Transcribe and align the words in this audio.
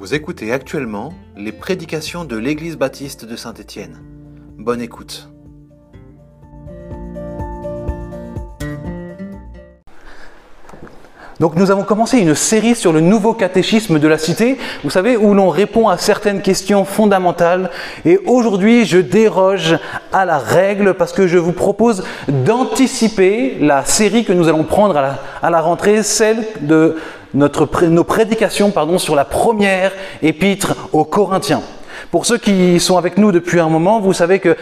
Vous 0.00 0.14
écoutez 0.14 0.52
actuellement 0.52 1.12
les 1.36 1.50
prédications 1.50 2.24
de 2.24 2.36
l'Église 2.36 2.76
baptiste 2.76 3.24
de 3.24 3.34
Saint-Étienne. 3.34 3.98
Bonne 4.56 4.80
écoute. 4.80 5.28
Donc 11.40 11.54
nous 11.54 11.72
avons 11.72 11.82
commencé 11.82 12.18
une 12.18 12.36
série 12.36 12.74
sur 12.74 12.92
le 12.92 13.00
nouveau 13.00 13.32
catéchisme 13.32 13.98
de 13.98 14.08
la 14.08 14.18
cité, 14.18 14.58
vous 14.82 14.90
savez, 14.90 15.16
où 15.16 15.34
l'on 15.34 15.50
répond 15.50 15.88
à 15.88 15.96
certaines 15.96 16.42
questions 16.42 16.84
fondamentales. 16.84 17.70
Et 18.04 18.18
aujourd'hui, 18.26 18.84
je 18.84 18.98
déroge 18.98 19.78
à 20.12 20.24
la 20.24 20.38
règle 20.38 20.94
parce 20.94 21.12
que 21.12 21.26
je 21.26 21.38
vous 21.38 21.52
propose 21.52 22.04
d'anticiper 22.28 23.56
la 23.60 23.84
série 23.84 24.24
que 24.24 24.32
nous 24.32 24.48
allons 24.48 24.64
prendre 24.64 24.96
à 24.96 25.50
la, 25.50 25.60
rentrée, 25.60 26.02
celle 26.02 26.44
de 26.60 26.96
notre, 27.34 27.86
nos 27.86 28.04
prédications 28.04 28.70
pardon, 28.70 28.98
sur 28.98 29.14
la 29.14 29.24
première 29.24 29.92
épître 30.22 30.74
aux 30.92 31.04
Corinthiens. 31.04 31.62
Pour 32.10 32.26
ceux 32.26 32.38
qui 32.38 32.80
sont 32.80 32.96
avec 32.96 33.18
nous 33.18 33.32
depuis 33.32 33.60
un 33.60 33.68
moment, 33.68 34.00
vous 34.00 34.12
savez 34.12 34.38
que 34.38 34.56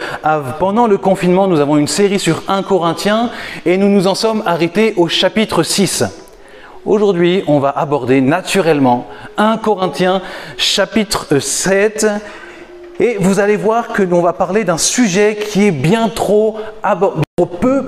pendant 0.59 0.87
le 0.87 0.97
confinement, 0.97 1.47
nous 1.47 1.59
avons 1.59 1.77
une 1.77 1.87
série 1.87 2.19
sur 2.19 2.43
1 2.47 2.63
Corinthien 2.63 3.29
et 3.65 3.77
nous 3.77 3.89
nous 3.89 4.07
en 4.07 4.15
sommes 4.15 4.43
arrêtés 4.45 4.93
au 4.97 5.07
chapitre 5.07 5.63
6. 5.63 6.03
Aujourd'hui, 6.85 7.43
on 7.47 7.59
va 7.59 7.69
aborder 7.69 8.21
naturellement 8.21 9.07
1 9.37 9.57
Corinthiens 9.57 10.21
chapitre 10.57 11.39
7 11.39 12.07
et 12.99 13.17
vous 13.19 13.39
allez 13.39 13.57
voir 13.57 13.89
que 13.89 14.03
l'on 14.03 14.21
va 14.21 14.33
parler 14.33 14.63
d'un 14.63 14.77
sujet 14.77 15.37
qui 15.37 15.67
est 15.67 15.71
bien 15.71 16.09
trop, 16.09 16.57
peu 17.61 17.85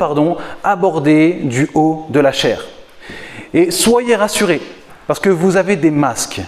abordé 0.63 1.39
du 1.43 1.69
haut 1.73 2.05
de 2.09 2.19
la 2.19 2.31
chair. 2.31 2.65
Et 3.53 3.71
soyez 3.71 4.15
rassurés, 4.15 4.61
parce 5.07 5.19
que 5.19 5.29
vous 5.29 5.57
avez 5.57 5.75
des 5.75 5.91
masques. 5.91 6.41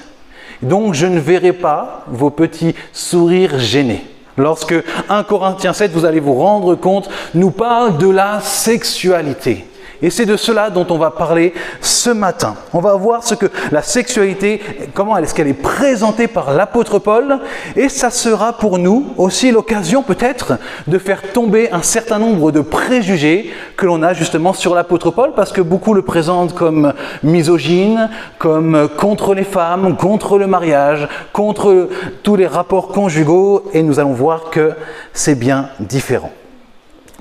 Donc 0.62 0.94
je 0.94 1.08
ne 1.08 1.20
verrai 1.20 1.54
pas 1.54 2.04
vos 2.08 2.30
petits 2.30 2.76
sourires 2.94 3.60
gênés. 3.60 4.06
Lorsque 4.38 4.76
1 5.10 5.24
Corinthiens 5.24 5.74
7, 5.74 5.92
vous 5.92 6.06
allez 6.06 6.20
vous 6.20 6.36
rendre 6.36 6.76
compte, 6.76 7.10
nous 7.34 7.52
parle 7.52 7.98
de 7.98 8.10
la 8.10 8.40
sexualité. 8.42 9.66
Et 10.02 10.10
c'est 10.10 10.26
de 10.26 10.36
cela 10.36 10.70
dont 10.70 10.88
on 10.90 10.98
va 10.98 11.12
parler 11.12 11.54
ce 11.80 12.10
matin. 12.10 12.56
On 12.74 12.80
va 12.80 12.96
voir 12.96 13.24
ce 13.24 13.36
que 13.36 13.46
la 13.72 13.82
sexualité, 13.84 14.62
comment 14.94 15.18
est-ce 15.18 15.36
qu'elle 15.36 15.48
est 15.48 15.54
présentée 15.54 16.28
par 16.28 16.54
l'apôtre 16.54 16.98
Paul, 17.00 17.40
et 17.76 17.88
ça 17.88 18.10
sera 18.10 18.54
pour 18.54 18.80
nous 18.80 19.14
aussi 19.18 19.52
l'occasion 19.52 20.02
peut-être 20.02 20.54
de 20.88 20.98
faire 20.98 21.22
tomber 21.34 21.72
un 21.72 21.84
certain 21.84 22.18
nombre 22.18 22.52
de 22.52 22.62
préjugés 22.62 23.52
que 23.78 23.86
l'on 23.86 24.02
a 24.02 24.14
justement 24.14 24.54
sur 24.54 24.74
l'apôtre 24.74 25.12
Paul, 25.12 25.34
parce 25.36 25.52
que 25.52 25.62
beaucoup 25.62 25.94
le 25.94 26.02
présentent 26.02 26.56
comme 26.56 26.94
misogyne, 27.24 28.10
comme 28.40 28.90
contre 28.98 29.36
les 29.36 29.44
femmes, 29.44 29.96
contre 29.98 30.40
le 30.40 30.48
mariage, 30.48 31.08
contre 31.32 31.90
tous 32.24 32.36
les 32.36 32.48
rapports 32.48 32.88
conjugaux, 32.88 33.64
et 33.74 33.84
nous 33.84 34.00
allons 34.00 34.14
voir 34.14 34.50
que 34.50 34.72
c'est 35.14 35.36
bien 35.36 35.70
différent. 35.80 36.32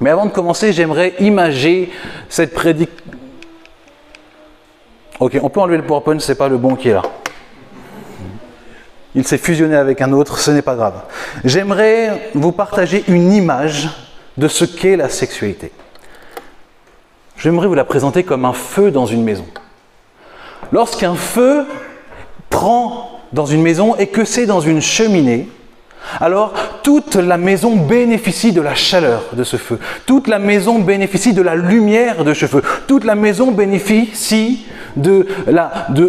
Mais 0.01 0.11
avant 0.11 0.27
de 0.27 0.31
commencer, 0.31 0.73
j'aimerais 0.73 1.15
imager 1.20 1.91
cette 2.29 2.55
prédication. 2.55 2.97
Ok, 5.19 5.39
on 5.43 5.51
peut 5.51 5.61
enlever 5.61 5.77
le 5.77 5.84
PowerPoint, 5.84 6.19
c'est 6.19 6.34
pas 6.34 6.48
le 6.48 6.56
bon 6.56 6.75
qui 6.75 6.89
est 6.89 6.95
là. 6.95 7.03
Il 9.15 9.27
s'est 9.27 9.39
fusionné 9.39 9.77
avec 9.77 10.01
un 10.01 10.12
autre, 10.12 10.39
ce 10.39 10.51
n'est 10.51 10.62
pas 10.62 10.77
grave. 10.77 11.03
J'aimerais 11.45 12.31
vous 12.34 12.53
partager 12.53 13.05
une 13.09 13.33
image 13.33 13.89
de 14.39 14.48
ce 14.48 14.65
qu'est 14.65 14.97
la 14.97 15.11
sexualité. 15.11 15.73
J'aimerais 17.37 17.67
vous 17.67 17.75
la 17.75 17.84
présenter 17.84 18.23
comme 18.23 18.47
un 18.47 18.55
feu 18.55 18.91
dans 18.91 19.06
une 19.06 19.23
maison. 19.23 19.47
Lorsqu'un 20.73 21.17
feu 21.17 21.67
prend 22.48 23.21
dans 23.33 23.47
une 23.47 23.62
maison 23.62 23.97
et 23.97 24.06
que 24.06 24.25
c'est 24.25 24.47
dans 24.47 24.61
une 24.61 24.81
cheminée, 24.81 25.48
alors 26.21 26.53
toute 26.83 27.15
la 27.15 27.37
maison 27.37 27.77
bénéficie 27.77 28.53
de 28.53 28.61
la 28.61 28.75
chaleur 28.75 29.25
de 29.33 29.44
ce 29.44 29.56
feu. 29.56 29.78
Toute 30.06 30.28
la 30.28 30.38
maison 30.38 30.78
bénéficie 30.78 31.33
de 31.33 31.43
la 31.43 31.55
lumière 31.55 32.25
de 32.25 32.34
ce 32.34 32.47
feu. 32.47 32.62
Toute 32.87 33.05
la 33.05 33.15
maison 33.15 33.53
bénéficie 33.53 34.66
de 34.97 35.27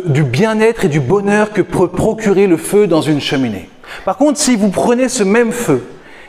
du 0.05 0.23
bien-être 0.23 0.85
et 0.85 0.89
du 0.89 0.99
bonheur 0.99 1.51
que 1.51 1.61
peut 1.61 1.87
procurer 1.87 2.47
le 2.47 2.57
feu 2.57 2.87
dans 2.87 3.01
une 3.01 3.21
cheminée. 3.21 3.69
Par 4.05 4.17
contre, 4.17 4.39
si 4.39 4.55
vous 4.55 4.69
prenez 4.69 5.09
ce 5.09 5.23
même 5.23 5.51
feu 5.51 5.83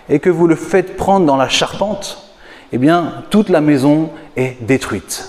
et 0.09 0.19
que 0.19 0.31
vous 0.31 0.47
le 0.47 0.57
faites 0.57 0.97
prendre 0.97 1.27
dans 1.27 1.37
la 1.37 1.49
charpente, 1.49 2.33
eh 2.73 2.79
bien, 2.79 3.25
toute 3.31 3.49
la 3.49 3.61
maison 3.61 4.11
est 4.37 4.57
détruite. 4.63 5.29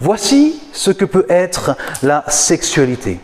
Voici 0.00 0.60
ce 0.72 0.90
que 0.90 1.04
peut 1.04 1.26
être 1.28 1.76
la 2.02 2.24
sexualité. 2.28 3.20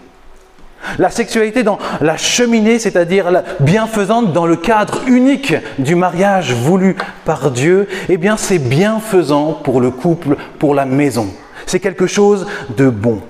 La 0.99 1.11
sexualité 1.11 1.63
dans 1.63 1.79
la 2.01 2.17
cheminée, 2.17 2.79
c'est-à-dire 2.79 3.31
la 3.31 3.45
bienfaisante 3.61 4.33
dans 4.33 4.47
le 4.47 4.57
cadre 4.57 5.01
unique 5.07 5.55
du 5.79 5.95
mariage 5.95 6.53
voulu 6.53 6.97
par 7.25 7.51
Dieu, 7.51 7.89
eh 8.09 8.17
bien 8.17 8.37
c'est 8.37 8.59
bienfaisant 8.59 9.53
pour 9.53 9.81
le 9.81 9.91
couple, 9.91 10.37
pour 10.59 10.75
la 10.75 10.85
maison. 10.85 11.29
C'est 11.67 11.81
quelque 11.81 12.07
chose 12.07 12.47
de 12.77 12.89
bon. 12.89 13.21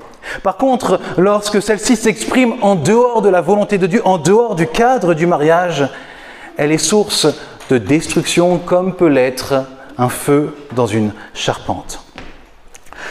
Par 0.43 0.56
contre, 0.56 1.00
lorsque 1.16 1.62
celle-ci 1.62 1.97
s'exprime 1.97 2.55
en 2.61 2.75
dehors 2.75 3.22
de 3.22 3.28
la 3.28 3.41
volonté 3.41 3.78
de 3.78 3.87
Dieu, 3.87 4.03
en 4.05 4.19
dehors 4.19 4.55
du 4.55 4.66
cadre 4.66 5.15
du 5.15 5.27
mariage, 5.27 5.89
elle 6.56 6.72
est 6.72 6.78
source 6.78 7.27
de 7.71 7.78
destruction 7.78 8.59
comme 8.59 8.95
peut 8.95 9.09
l'être 9.09 9.66
un 9.99 10.09
feu 10.09 10.55
dans 10.75 10.87
une 10.87 11.12
charpente. 11.34 12.06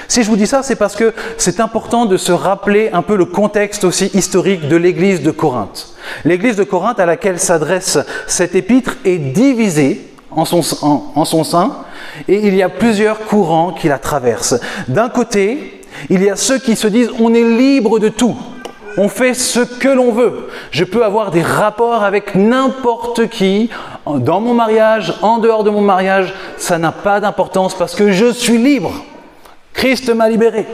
Si 0.07 0.23
je 0.23 0.29
vous 0.29 0.35
dis 0.35 0.47
ça, 0.47 0.63
c'est 0.63 0.75
parce 0.75 0.95
que 0.95 1.13
c'est 1.37 1.59
important 1.59 2.05
de 2.05 2.17
se 2.17 2.31
rappeler 2.31 2.89
un 2.93 3.01
peu 3.01 3.15
le 3.15 3.25
contexte 3.25 3.83
aussi 3.83 4.11
historique 4.13 4.67
de 4.67 4.75
l'église 4.75 5.21
de 5.21 5.31
Corinthe. 5.31 5.95
L'église 6.23 6.55
de 6.55 6.63
Corinthe 6.63 6.99
à 6.99 7.05
laquelle 7.05 7.39
s'adresse 7.39 7.97
cet 8.27 8.55
épître 8.55 8.97
est 9.05 9.17
divisée 9.17 10.07
en 10.31 10.45
son, 10.45 10.61
en 11.15 11.25
son 11.25 11.43
sein 11.43 11.77
et 12.27 12.47
il 12.47 12.55
y 12.55 12.63
a 12.63 12.69
plusieurs 12.69 13.19
courants 13.19 13.71
qui 13.71 13.87
la 13.87 13.97
traversent. 13.97 14.59
D'un 14.87 15.09
côté, 15.09 15.81
il 16.09 16.21
y 16.21 16.29
a 16.29 16.35
ceux 16.35 16.59
qui 16.59 16.75
se 16.75 16.87
disent 16.87 17.09
on 17.19 17.33
est 17.33 17.43
libre 17.43 17.99
de 17.99 18.09
tout. 18.09 18.35
On 18.97 19.09
fait 19.09 19.33
ce 19.33 19.59
que 19.59 19.89
l'on 19.89 20.11
veut. 20.11 20.47
Je 20.71 20.85
peux 20.85 21.03
avoir 21.03 21.31
des 21.31 21.41
rapports 21.41 22.03
avec 22.03 22.35
n'importe 22.35 23.27
qui, 23.27 23.69
dans 24.05 24.39
mon 24.39 24.53
mariage, 24.53 25.13
en 25.21 25.39
dehors 25.39 25.65
de 25.65 25.69
mon 25.69 25.81
mariage, 25.81 26.33
ça 26.57 26.77
n'a 26.77 26.93
pas 26.93 27.19
d'importance 27.19 27.75
parce 27.75 27.93
que 27.93 28.11
je 28.11 28.31
suis 28.31 28.57
libre. 28.57 28.93
Christ 29.75 30.09
m'a 30.13 30.29
libéré. 30.29 30.65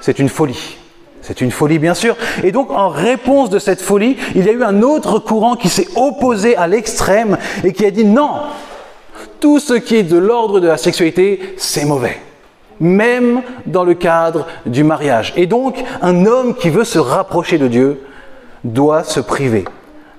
C'est 0.00 0.18
une 0.18 0.28
folie. 0.28 0.76
C'est 1.22 1.40
une 1.40 1.50
folie, 1.50 1.78
bien 1.78 1.94
sûr. 1.94 2.16
Et 2.44 2.52
donc, 2.52 2.70
en 2.70 2.88
réponse 2.88 3.50
de 3.50 3.58
cette 3.58 3.80
folie, 3.80 4.16
il 4.34 4.44
y 4.44 4.48
a 4.48 4.52
eu 4.52 4.62
un 4.62 4.82
autre 4.82 5.18
courant 5.18 5.56
qui 5.56 5.68
s'est 5.68 5.88
opposé 5.96 6.56
à 6.56 6.68
l'extrême 6.68 7.38
et 7.64 7.72
qui 7.72 7.84
a 7.84 7.90
dit 7.90 8.04
non, 8.04 8.30
tout 9.40 9.58
ce 9.58 9.74
qui 9.74 9.96
est 9.96 10.02
de 10.02 10.18
l'ordre 10.18 10.60
de 10.60 10.68
la 10.68 10.76
sexualité, 10.76 11.54
c'est 11.56 11.84
mauvais. 11.84 12.20
Même 12.78 13.42
dans 13.64 13.84
le 13.84 13.94
cadre 13.94 14.46
du 14.66 14.84
mariage. 14.84 15.32
Et 15.36 15.46
donc, 15.46 15.82
un 16.02 16.26
homme 16.26 16.54
qui 16.54 16.70
veut 16.70 16.84
se 16.84 16.98
rapprocher 16.98 17.58
de 17.58 17.68
Dieu 17.68 18.02
doit 18.62 19.02
se 19.02 19.20
priver 19.20 19.64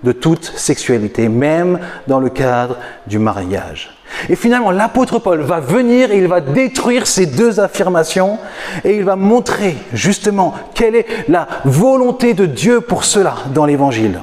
de 0.03 0.11
toute 0.11 0.45
sexualité, 0.55 1.27
même 1.29 1.79
dans 2.07 2.19
le 2.19 2.29
cadre 2.29 2.77
du 3.07 3.19
mariage. 3.19 3.97
Et 4.29 4.35
finalement, 4.35 4.71
l'apôtre 4.71 5.19
Paul 5.19 5.41
va 5.41 5.59
venir 5.59 6.11
et 6.11 6.17
il 6.17 6.27
va 6.27 6.41
détruire 6.41 7.07
ces 7.07 7.25
deux 7.25 7.59
affirmations 7.59 8.39
et 8.83 8.95
il 8.95 9.03
va 9.03 9.15
montrer 9.15 9.75
justement 9.93 10.53
quelle 10.73 10.95
est 10.95 11.07
la 11.27 11.47
volonté 11.65 12.33
de 12.33 12.45
Dieu 12.45 12.81
pour 12.81 13.03
cela 13.03 13.35
dans 13.53 13.65
l'évangile. 13.65 14.21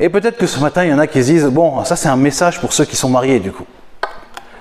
Et 0.00 0.08
peut-être 0.08 0.38
que 0.38 0.46
ce 0.46 0.60
matin, 0.60 0.84
il 0.84 0.90
y 0.90 0.94
en 0.94 0.98
a 0.98 1.06
qui 1.06 1.22
se 1.22 1.30
disent, 1.30 1.46
bon, 1.46 1.84
ça 1.84 1.96
c'est 1.96 2.08
un 2.08 2.16
message 2.16 2.60
pour 2.60 2.72
ceux 2.72 2.84
qui 2.84 2.94
sont 2.94 3.08
mariés 3.08 3.40
du 3.40 3.50
coup. 3.50 3.66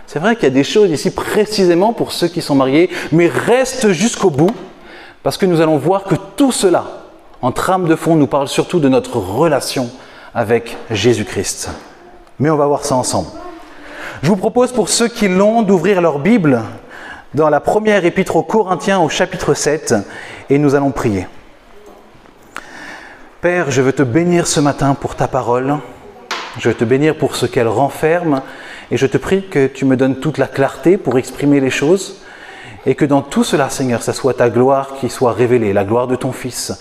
C'est 0.08 0.20
vrai 0.20 0.36
qu'il 0.36 0.46
y 0.46 0.48
a 0.48 0.52
des 0.52 0.64
choses 0.64 0.90
ici 0.90 1.12
précisément 1.12 1.92
pour 1.94 2.14
ceux 2.14 2.30
qui 2.30 2.42
sont 2.42 2.56
mariés, 2.56 2.90
mais 3.12 3.28
reste 3.28 3.92
jusqu'au 3.92 4.30
bout, 4.30 4.56
parce 5.22 5.38
que 5.38 5.46
nous 5.46 5.60
allons 5.60 5.78
voir 5.78 6.06
que 6.06 6.16
tout 6.38 6.54
cela, 6.54 6.86
en 7.42 7.52
trame 7.52 7.88
de 7.88 7.96
fond, 7.96 8.16
nous 8.16 8.28
parle 8.28 8.48
surtout 8.48 8.80
de 8.80 8.90
notre 8.90 9.18
relation 9.18 9.90
avec 10.34 10.78
Jésus-Christ. 10.90 11.70
Mais 12.40 12.50
on 12.50 12.58
va 12.58 12.68
voir 12.68 12.86
ça 12.86 12.96
ensemble. 12.96 13.30
Je 14.24 14.28
vous 14.28 14.36
propose 14.36 14.72
pour 14.72 14.90
ceux 14.90 15.08
qui 15.08 15.28
l'ont 15.28 15.62
d'ouvrir 15.62 16.02
leur 16.02 16.20
Bible 16.20 16.62
dans 17.34 17.50
la 17.50 17.60
première 17.60 18.06
épître 18.06 18.36
aux 18.36 18.44
Corinthiens 18.44 19.00
au 19.00 19.10
chapitre 19.10 19.54
7 19.54 19.96
et 20.50 20.58
nous 20.58 20.74
allons 20.74 20.92
prier. 20.92 21.28
Père, 23.42 23.70
je 23.70 23.82
veux 23.82 23.94
te 23.94 24.04
bénir 24.04 24.48
ce 24.48 24.60
matin 24.60 24.96
pour 24.96 25.16
ta 25.16 25.28
parole. 25.28 25.78
Je 26.58 26.70
veux 26.70 26.76
te 26.76 26.84
bénir 26.84 27.16
pour 27.16 27.36
ce 27.36 27.46
qu'elle 27.46 27.68
renferme 27.68 28.42
et 28.90 28.98
je 28.98 29.06
te 29.06 29.18
prie 29.18 29.48
que 29.48 29.68
tu 29.68 29.86
me 29.86 29.96
donnes 29.96 30.20
toute 30.20 30.40
la 30.40 30.48
clarté 30.48 30.98
pour 30.98 31.20
exprimer 31.20 31.60
les 31.60 31.70
choses 31.70 32.22
et 32.88 32.96
que 32.96 33.06
dans 33.06 33.22
tout 33.22 33.44
cela, 33.44 33.70
Seigneur, 33.70 34.02
ça 34.02 34.14
soit 34.14 34.34
ta 34.34 34.50
gloire 34.50 34.96
qui 35.00 35.10
soit 35.10 35.34
révélée, 35.34 35.74
la 35.74 35.84
gloire 35.84 36.08
de 36.08 36.16
ton 36.16 36.32
Fils 36.32 36.74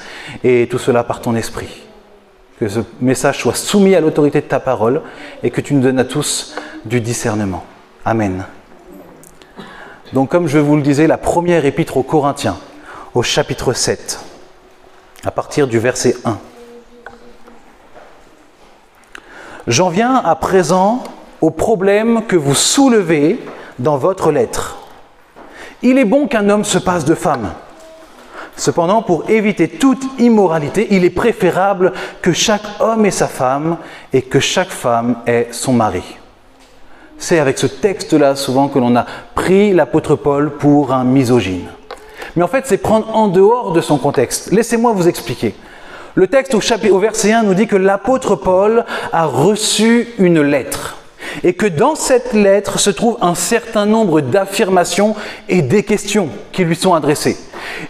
et 0.42 0.66
tout 0.70 0.78
cela 0.78 1.04
par 1.04 1.20
ton 1.20 1.34
esprit 1.34 1.86
que 2.58 2.68
ce 2.68 2.80
message 3.00 3.40
soit 3.40 3.54
soumis 3.54 3.94
à 3.94 4.00
l'autorité 4.00 4.40
de 4.40 4.46
ta 4.46 4.60
parole 4.60 5.02
et 5.42 5.50
que 5.50 5.60
tu 5.60 5.74
nous 5.74 5.82
donnes 5.82 5.98
à 5.98 6.04
tous 6.04 6.54
du 6.84 7.00
discernement. 7.00 7.64
Amen. 8.04 8.44
Donc 10.12 10.30
comme 10.30 10.46
je 10.46 10.58
vous 10.58 10.76
le 10.76 10.82
disais, 10.82 11.06
la 11.06 11.18
première 11.18 11.64
épître 11.64 11.96
aux 11.96 12.02
Corinthiens, 12.02 12.56
au 13.14 13.22
chapitre 13.22 13.72
7. 13.72 14.20
à 15.24 15.30
partir 15.30 15.66
du 15.66 15.78
verset 15.78 16.16
1. 16.24 16.38
J'en 19.66 19.88
viens 19.88 20.14
à 20.14 20.36
présent 20.36 21.02
au 21.40 21.50
problème 21.50 22.22
que 22.26 22.36
vous 22.36 22.54
soulevez 22.54 23.40
dans 23.80 23.96
votre 23.96 24.30
lettre. 24.30 24.75
Il 25.88 25.98
est 25.98 26.04
bon 26.04 26.26
qu'un 26.26 26.48
homme 26.48 26.64
se 26.64 26.78
passe 26.78 27.04
de 27.04 27.14
femme. 27.14 27.52
Cependant, 28.56 29.02
pour 29.02 29.30
éviter 29.30 29.68
toute 29.68 30.02
immoralité, 30.18 30.88
il 30.90 31.04
est 31.04 31.10
préférable 31.10 31.92
que 32.22 32.32
chaque 32.32 32.64
homme 32.80 33.06
ait 33.06 33.12
sa 33.12 33.28
femme 33.28 33.76
et 34.12 34.22
que 34.22 34.40
chaque 34.40 34.70
femme 34.70 35.18
ait 35.28 35.46
son 35.52 35.72
mari. 35.72 36.02
C'est 37.18 37.38
avec 37.38 37.56
ce 37.56 37.68
texte-là 37.68 38.34
souvent 38.34 38.66
que 38.66 38.80
l'on 38.80 38.96
a 38.96 39.06
pris 39.36 39.72
l'apôtre 39.72 40.16
Paul 40.16 40.50
pour 40.56 40.92
un 40.92 41.04
misogyne. 41.04 41.68
Mais 42.34 42.42
en 42.42 42.48
fait, 42.48 42.66
c'est 42.66 42.78
prendre 42.78 43.14
en 43.14 43.28
dehors 43.28 43.70
de 43.70 43.80
son 43.80 43.98
contexte. 43.98 44.50
Laissez-moi 44.50 44.92
vous 44.92 45.06
expliquer. 45.06 45.54
Le 46.16 46.26
texte 46.26 46.56
au, 46.56 46.60
au 46.90 46.98
verset 46.98 47.32
1 47.32 47.44
nous 47.44 47.54
dit 47.54 47.68
que 47.68 47.76
l'apôtre 47.76 48.34
Paul 48.34 48.84
a 49.12 49.24
reçu 49.24 50.08
une 50.18 50.40
lettre 50.40 50.96
et 51.44 51.54
que 51.54 51.66
dans 51.66 51.94
cette 51.94 52.32
lettre 52.32 52.78
se 52.78 52.90
trouve 52.90 53.18
un 53.20 53.34
certain 53.34 53.86
nombre 53.86 54.20
d'affirmations 54.20 55.14
et 55.48 55.62
des 55.62 55.82
questions 55.82 56.28
qui 56.52 56.64
lui 56.64 56.76
sont 56.76 56.94
adressées. 56.94 57.36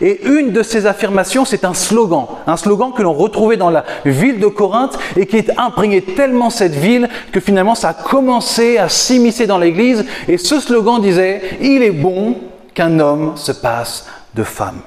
Et 0.01 0.27
une 0.27 0.53
de 0.53 0.63
ces 0.63 0.87
affirmations, 0.87 1.45
c'est 1.45 1.65
un 1.65 1.75
slogan, 1.75 2.27
un 2.47 2.57
slogan 2.57 2.93
que 2.97 3.03
l'on 3.03 3.13
retrouvait 3.13 3.57
dans 3.57 3.71
la 3.71 3.85
ville 4.05 4.41
de 4.41 4.47
Corinthe 4.47 4.99
et 5.17 5.27
qui 5.27 5.37
est 5.37 5.51
imprégné 5.59 6.03
tellement 6.03 6.51
cette 6.51 6.75
ville 6.75 7.09
que 7.33 7.41
finalement 7.41 7.75
ça 7.75 7.91
a 7.91 7.95
commencé 7.95 8.79
à 8.79 8.89
s'immiscer 8.89 9.47
dans 9.47 9.59
l'Église. 9.59 10.05
Et 10.29 10.39
ce 10.39 10.61
slogan 10.61 11.01
disait, 11.01 11.43
il 11.61 11.83
est 11.83 11.91
bon 11.91 12.37
qu'un 12.75 13.01
homme 13.01 13.33
se 13.37 13.53
passe 13.53 14.07
de 14.35 14.43
femme. 14.43 14.81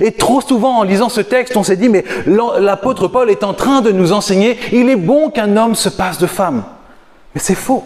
Et 0.00 0.12
trop 0.12 0.40
souvent, 0.40 0.78
en 0.78 0.82
lisant 0.82 1.08
ce 1.08 1.20
texte, 1.20 1.56
on 1.56 1.62
s'est 1.62 1.76
dit, 1.76 1.88
mais 1.88 2.04
l'apôtre 2.26 3.08
Paul 3.08 3.30
est 3.30 3.44
en 3.44 3.52
train 3.52 3.80
de 3.80 3.92
nous 3.92 4.12
enseigner, 4.12 4.58
il 4.72 4.88
est 4.88 4.96
bon 4.96 5.30
qu'un 5.30 5.56
homme 5.56 5.74
se 5.74 5.88
passe 5.88 6.18
de 6.18 6.26
femme. 6.26 6.64
Mais 7.34 7.40
c'est 7.40 7.54
faux. 7.54 7.84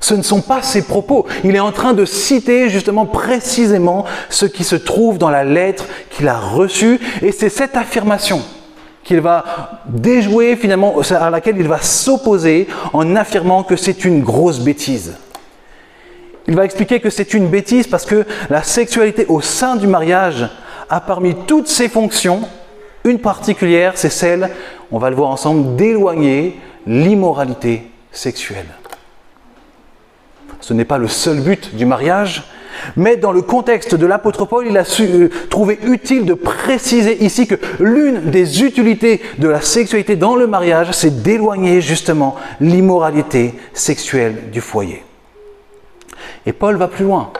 Ce 0.00 0.14
ne 0.14 0.22
sont 0.22 0.40
pas 0.40 0.62
ses 0.62 0.82
propos. 0.82 1.26
Il 1.44 1.56
est 1.56 1.60
en 1.60 1.72
train 1.72 1.94
de 1.94 2.04
citer 2.04 2.68
justement 2.68 3.06
précisément 3.06 4.04
ce 4.28 4.46
qui 4.46 4.64
se 4.64 4.76
trouve 4.76 5.18
dans 5.18 5.30
la 5.30 5.44
lettre 5.44 5.86
qu'il 6.10 6.28
a 6.28 6.38
reçue. 6.38 7.00
Et 7.22 7.32
c'est 7.32 7.48
cette 7.48 7.76
affirmation 7.76 8.42
qu'il 9.02 9.20
va 9.20 9.82
déjouer 9.86 10.56
finalement, 10.56 10.96
à 11.10 11.30
laquelle 11.30 11.56
il 11.58 11.68
va 11.68 11.80
s'opposer 11.80 12.66
en 12.92 13.16
affirmant 13.16 13.62
que 13.62 13.76
c'est 13.76 14.04
une 14.04 14.22
grosse 14.22 14.60
bêtise. 14.60 15.14
Il 16.48 16.54
va 16.54 16.64
expliquer 16.64 17.00
que 17.00 17.10
c'est 17.10 17.34
une 17.34 17.48
bêtise 17.48 17.86
parce 17.86 18.04
que 18.04 18.24
la 18.50 18.62
sexualité 18.62 19.26
au 19.28 19.40
sein 19.40 19.76
du 19.76 19.86
mariage 19.86 20.48
a 20.88 21.00
parmi 21.00 21.34
toutes 21.46 21.68
ses 21.68 21.88
fonctions 21.88 22.42
une 23.06 23.20
particulière, 23.20 23.92
c'est 23.94 24.10
celle, 24.10 24.50
on 24.90 24.98
va 24.98 25.10
le 25.10 25.16
voir 25.16 25.30
ensemble, 25.30 25.76
d'éloigner 25.76 26.58
l'immoralité 26.86 27.88
sexuelle. 28.10 28.66
Ce 30.66 30.74
n'est 30.74 30.84
pas 30.84 30.98
le 30.98 31.06
seul 31.06 31.42
but 31.42 31.76
du 31.76 31.86
mariage, 31.86 32.42
mais 32.96 33.16
dans 33.16 33.30
le 33.30 33.40
contexte 33.40 33.94
de 33.94 34.04
l'apôtre 34.04 34.46
Paul, 34.46 34.66
il 34.68 34.76
a 34.76 34.82
euh, 34.98 35.28
trouvé 35.48 35.78
utile 35.84 36.24
de 36.24 36.34
préciser 36.34 37.24
ici 37.24 37.46
que 37.46 37.54
l'une 37.78 38.32
des 38.32 38.64
utilités 38.64 39.22
de 39.38 39.46
la 39.46 39.60
sexualité 39.60 40.16
dans 40.16 40.34
le 40.34 40.48
mariage, 40.48 40.88
c'est 40.90 41.22
d'éloigner 41.22 41.80
justement 41.80 42.34
l'immoralité 42.60 43.54
sexuelle 43.74 44.50
du 44.50 44.60
foyer. 44.60 45.04
Et 46.46 46.52
Paul 46.52 46.74
va 46.74 46.88
plus 46.88 47.04
loin. 47.04 47.30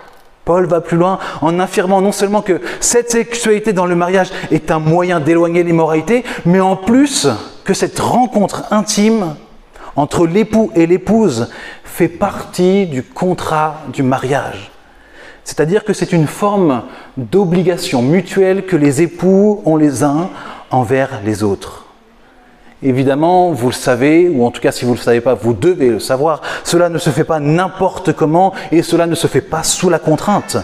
Paul 0.45 0.67
va 0.67 0.81
plus 0.81 0.97
loin 0.97 1.19
en 1.41 1.59
affirmant 1.59 2.01
non 2.01 2.13
seulement 2.13 2.43
que 2.43 2.61
cette 2.79 3.11
sexualité 3.11 3.73
dans 3.73 3.87
le 3.87 3.97
mariage 3.97 4.31
est 4.53 4.71
un 4.71 4.79
moyen 4.79 5.19
d'éloigner 5.19 5.65
l'immoralité, 5.65 6.23
mais 6.45 6.61
en 6.61 6.77
plus 6.77 7.27
que 7.65 7.75
cette 7.75 7.99
rencontre 7.99 8.73
intime 8.73 9.35
entre 9.97 10.27
l'époux 10.27 10.71
et 10.75 10.87
l'épouse 10.87 11.51
fait 11.85 12.09
partie 12.09 12.87
du 12.87 13.03
contrat 13.03 13.83
du 13.93 14.03
mariage. 14.03 14.71
C'est-à-dire 15.45 15.85
que 15.85 15.93
c'est 15.93 16.13
une 16.13 16.27
forme 16.27 16.83
d'obligation 17.17 18.03
mutuelle 18.03 18.67
que 18.67 18.77
les 18.77 19.01
époux 19.01 19.63
ont 19.65 19.77
les 19.77 20.03
uns 20.03 20.29
envers 20.71 21.21
les 21.25 21.43
autres. 21.43 21.87
Évidemment, 22.83 23.53
vous 23.53 23.69
le 23.69 23.73
savez, 23.73 24.29
ou 24.29 24.45
en 24.45 24.51
tout 24.51 24.61
cas 24.61 24.73
si 24.73 24.85
vous 24.85 24.91
ne 24.91 24.97
le 24.97 25.03
savez 25.03 25.23
pas, 25.23 25.35
vous 25.35 25.55
devez 25.55 25.89
le 25.89 26.01
savoir, 26.01 26.43
cela 26.63 26.89
ne 26.89 26.99
se 26.99 27.11
fait 27.11 27.25
pas 27.25 27.41
n'importe 27.41 28.13
comment 28.13 28.53
et 28.71 28.83
cela 28.83 29.07
ne 29.07 29.15
se 29.15 29.29
fait 29.29 29.41
pas 29.41 29.63
sous 29.63 29.89
la 29.89 29.99
contrainte. 29.99 30.59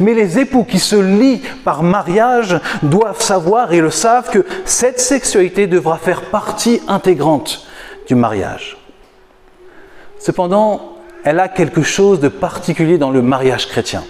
Mais 0.00 0.14
les 0.14 0.38
époux 0.38 0.64
qui 0.64 0.78
se 0.78 0.96
lient 0.96 1.42
par 1.64 1.82
mariage 1.82 2.58
doivent 2.82 3.20
savoir 3.20 3.72
et 3.72 3.80
le 3.80 3.90
savent 3.90 4.30
que 4.30 4.44
cette 4.64 5.00
sexualité 5.00 5.66
devra 5.66 5.98
faire 5.98 6.22
partie 6.22 6.80
intégrante 6.88 7.66
du 8.06 8.14
mariage. 8.14 8.76
Cependant, 10.18 10.98
elle 11.24 11.40
a 11.40 11.48
quelque 11.48 11.82
chose 11.82 12.20
de 12.20 12.28
particulier 12.28 12.98
dans 12.98 13.10
le 13.10 13.22
mariage 13.22 13.68
chrétien. 13.68 14.04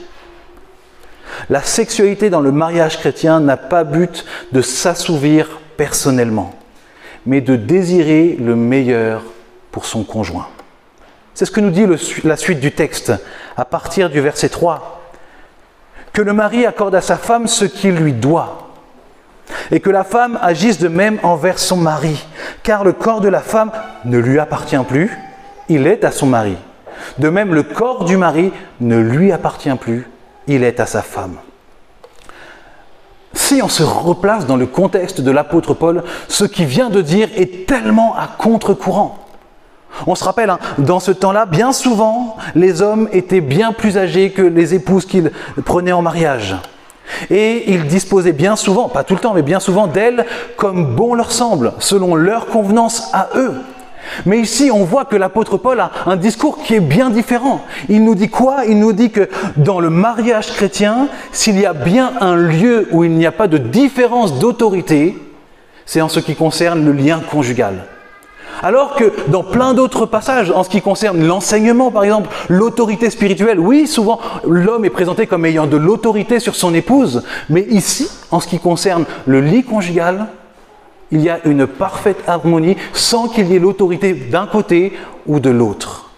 La 1.51 1.63
sexualité 1.63 2.31
dans 2.31 2.41
le 2.41 2.53
mariage 2.53 2.99
chrétien 2.99 3.41
n'a 3.41 3.57
pas 3.57 3.85
but 3.85 4.25
de 4.53 4.61
s'assouvir 4.63 5.61
personnellement, 5.77 6.55
mais 7.27 7.41
de 7.41 7.57
désirer 7.57 8.37
le 8.41 8.57
meilleur 8.57 9.23
pour 9.71 9.87
son 9.87 10.05
conjoint. 10.05 10.49
C'est 11.35 11.45
ce 11.45 11.51
que 11.51 11.61
nous 11.61 11.71
dit 11.71 11.87
la 12.23 12.37
suite 12.37 12.61
du 12.61 12.73
texte 12.73 13.13
à 13.57 13.65
partir 13.65 14.09
du 14.09 14.21
verset 14.21 14.49
3. 14.49 15.03
Que 16.13 16.23
le 16.23 16.33
mari 16.33 16.65
accorde 16.65 16.95
à 16.95 17.01
sa 17.01 17.17
femme 17.17 17.49
ce 17.49 17.65
qu'il 17.65 17.97
lui 17.97 18.13
doit, 18.13 18.64
et 19.71 19.81
que 19.81 19.91
la 19.91 20.05
femme 20.05 20.39
agisse 20.43 20.79
de 20.79 20.89
même 20.89 21.19
envers 21.23 21.59
son 21.59 21.77
mari, 21.77 22.25
car 22.63 22.85
le 22.85 22.93
corps 22.93 23.21
de 23.21 23.29
la 23.29 23.41
femme 23.41 23.71
ne 24.05 24.19
lui 24.19 24.39
appartient 24.39 24.77
plus, 24.89 25.17
il 25.69 25.87
est 25.87 26.05
à 26.05 26.11
son 26.11 26.27
mari. 26.27 26.57
De 27.19 27.29
même, 27.29 27.55
le 27.55 27.63
corps 27.63 28.05
du 28.05 28.17
mari 28.17 28.53
ne 28.81 28.99
lui 28.99 29.33
appartient 29.33 29.75
plus, 29.81 30.09
il 30.47 30.63
est 30.63 30.81
à 30.81 30.87
sa 30.87 31.03
femme. 31.03 31.37
Si 33.33 33.61
on 33.63 33.69
se 33.69 33.83
replace 33.83 34.47
dans 34.47 34.57
le 34.57 34.67
contexte 34.67 35.21
de 35.21 35.31
l'apôtre 35.31 35.75
Paul, 35.75 36.05
ce 36.29 36.45
qu'il 36.45 36.67
vient 36.67 36.89
de 36.89 37.01
dire 37.01 37.29
est 37.37 37.67
tellement 37.67 38.17
à 38.17 38.27
contre-courant. 38.27 39.19
On 40.07 40.15
se 40.15 40.25
rappelle, 40.25 40.51
hein, 40.51 40.59
dans 40.79 41.01
ce 41.01 41.11
temps-là, 41.11 41.47
bien 41.47 41.73
souvent, 41.73 42.37
les 42.55 42.83
hommes 42.83 43.09
étaient 43.13 43.41
bien 43.41 43.73
plus 43.73 43.97
âgés 43.97 44.31
que 44.31 44.43
les 44.43 44.75
épouses 44.75 45.07
qu'ils 45.07 45.31
prenaient 45.65 45.93
en 45.93 46.03
mariage. 46.03 46.57
Et 47.31 47.73
ils 47.73 47.87
disposaient 47.87 48.33
bien 48.33 48.57
souvent, 48.57 48.89
pas 48.89 49.05
tout 49.05 49.15
le 49.15 49.21
temps, 49.21 49.35
mais 49.35 49.43
bien 49.43 49.61
souvent 49.61 49.87
d'elles 49.87 50.27
comme 50.57 50.95
bon 50.95 51.15
leur 51.15 51.33
semble, 51.33 51.73
selon 51.79 52.15
leur 52.15 52.47
convenance 52.47 53.11
à 53.13 53.29
eux. 53.37 53.55
Mais 54.27 54.39
ici, 54.39 54.71
on 54.73 54.85
voit 54.85 55.05
que 55.05 55.17
l'apôtre 55.17 55.57
Paul 55.57 55.81
a 55.81 55.91
un 56.07 56.17
discours 56.17 56.63
qui 56.63 56.75
est 56.75 56.81
bien 56.81 57.11
différent. 57.11 57.63
Il 57.89 58.05
nous 58.05 58.15
dit 58.15 58.29
quoi? 58.29 58.65
Il 58.67 58.79
nous 58.79 58.93
dit 58.93 59.11
que 59.11 59.29
dans 59.57 59.81
le 59.81 59.91
mariage 59.91 60.49
chrétien, 60.49 61.09
s'il 61.33 61.59
y 61.59 61.67
a 61.67 61.73
bien 61.73 62.13
un 62.21 62.37
lieu 62.37 62.89
où 62.93 63.05
il 63.05 63.13
n'y 63.13 63.27
a 63.27 63.33
pas 63.33 63.49
de 63.49 63.59
différence 63.59 64.39
d'autorité, 64.39 65.19
c'est 65.87 66.01
en 66.01 66.09
ce 66.09 66.21
qui 66.21 66.35
concerne 66.35 66.85
le 66.85 66.93
lien 66.93 67.21
conjugal. 67.21 67.87
Alors 68.63 68.95
que 68.95 69.13
dans 69.29 69.43
plein 69.43 69.75
d'autres 69.75 70.07
passages, 70.07 70.51
en 70.51 70.63
ce 70.63 70.69
qui 70.69 70.81
concerne 70.81 71.27
l'enseignement 71.27 71.91
par 71.91 72.05
exemple, 72.05 72.31
l'autorité 72.49 73.11
spirituelle, 73.11 73.61
oui, 73.61 73.87
souvent 73.87 74.21
l'homme 74.45 74.85
est 74.85 74.91
présenté 74.91 75.27
comme 75.27 75.45
ayant 75.45 75.67
de 75.67 75.77
l'autorité 75.77 76.41
sur 76.41 76.55
son 76.55 76.75
épouse, 76.75 77.23
mais 77.51 77.63
ici, 77.63 78.09
en 78.31 78.41
ce 78.41 78.49
qui 78.49 78.59
concerne 78.59 79.05
le 79.27 79.41
lit 79.41 79.65
conjugal, 79.65 80.27
il 81.11 81.21
y 81.21 81.31
a 81.31 81.41
une 81.45 81.67
parfaite 81.67 82.23
harmonie 82.27 82.77
sans 82.93 83.29
qu'il 83.29 83.47
y 83.49 83.57
ait 83.57 83.61
l'autorité 83.61 84.15
d'un 84.15 84.47
côté 84.47 84.93
ou 85.27 85.41
de 85.41 85.51
l'autre. 85.51 86.11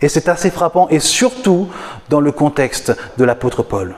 Et 0.00 0.08
c'est 0.08 0.28
assez 0.28 0.50
frappant, 0.50 0.88
et 0.88 1.00
surtout 1.00 1.68
dans 2.08 2.20
le 2.20 2.32
contexte 2.32 2.96
de 3.18 3.24
l'apôtre 3.24 3.62
Paul. 3.62 3.94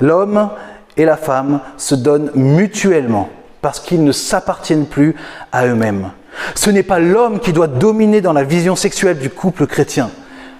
L'homme 0.00 0.50
et 0.96 1.04
la 1.04 1.16
femme 1.16 1.60
se 1.76 1.94
donnent 1.94 2.30
mutuellement 2.34 3.28
parce 3.62 3.80
qu'ils 3.80 4.04
ne 4.04 4.12
s'appartiennent 4.12 4.86
plus 4.86 5.16
à 5.52 5.66
eux-mêmes. 5.66 6.10
Ce 6.54 6.70
n'est 6.70 6.82
pas 6.82 6.98
l'homme 6.98 7.40
qui 7.40 7.52
doit 7.52 7.66
dominer 7.66 8.20
dans 8.20 8.32
la 8.32 8.44
vision 8.44 8.76
sexuelle 8.76 9.18
du 9.18 9.30
couple 9.30 9.66
chrétien, 9.66 10.10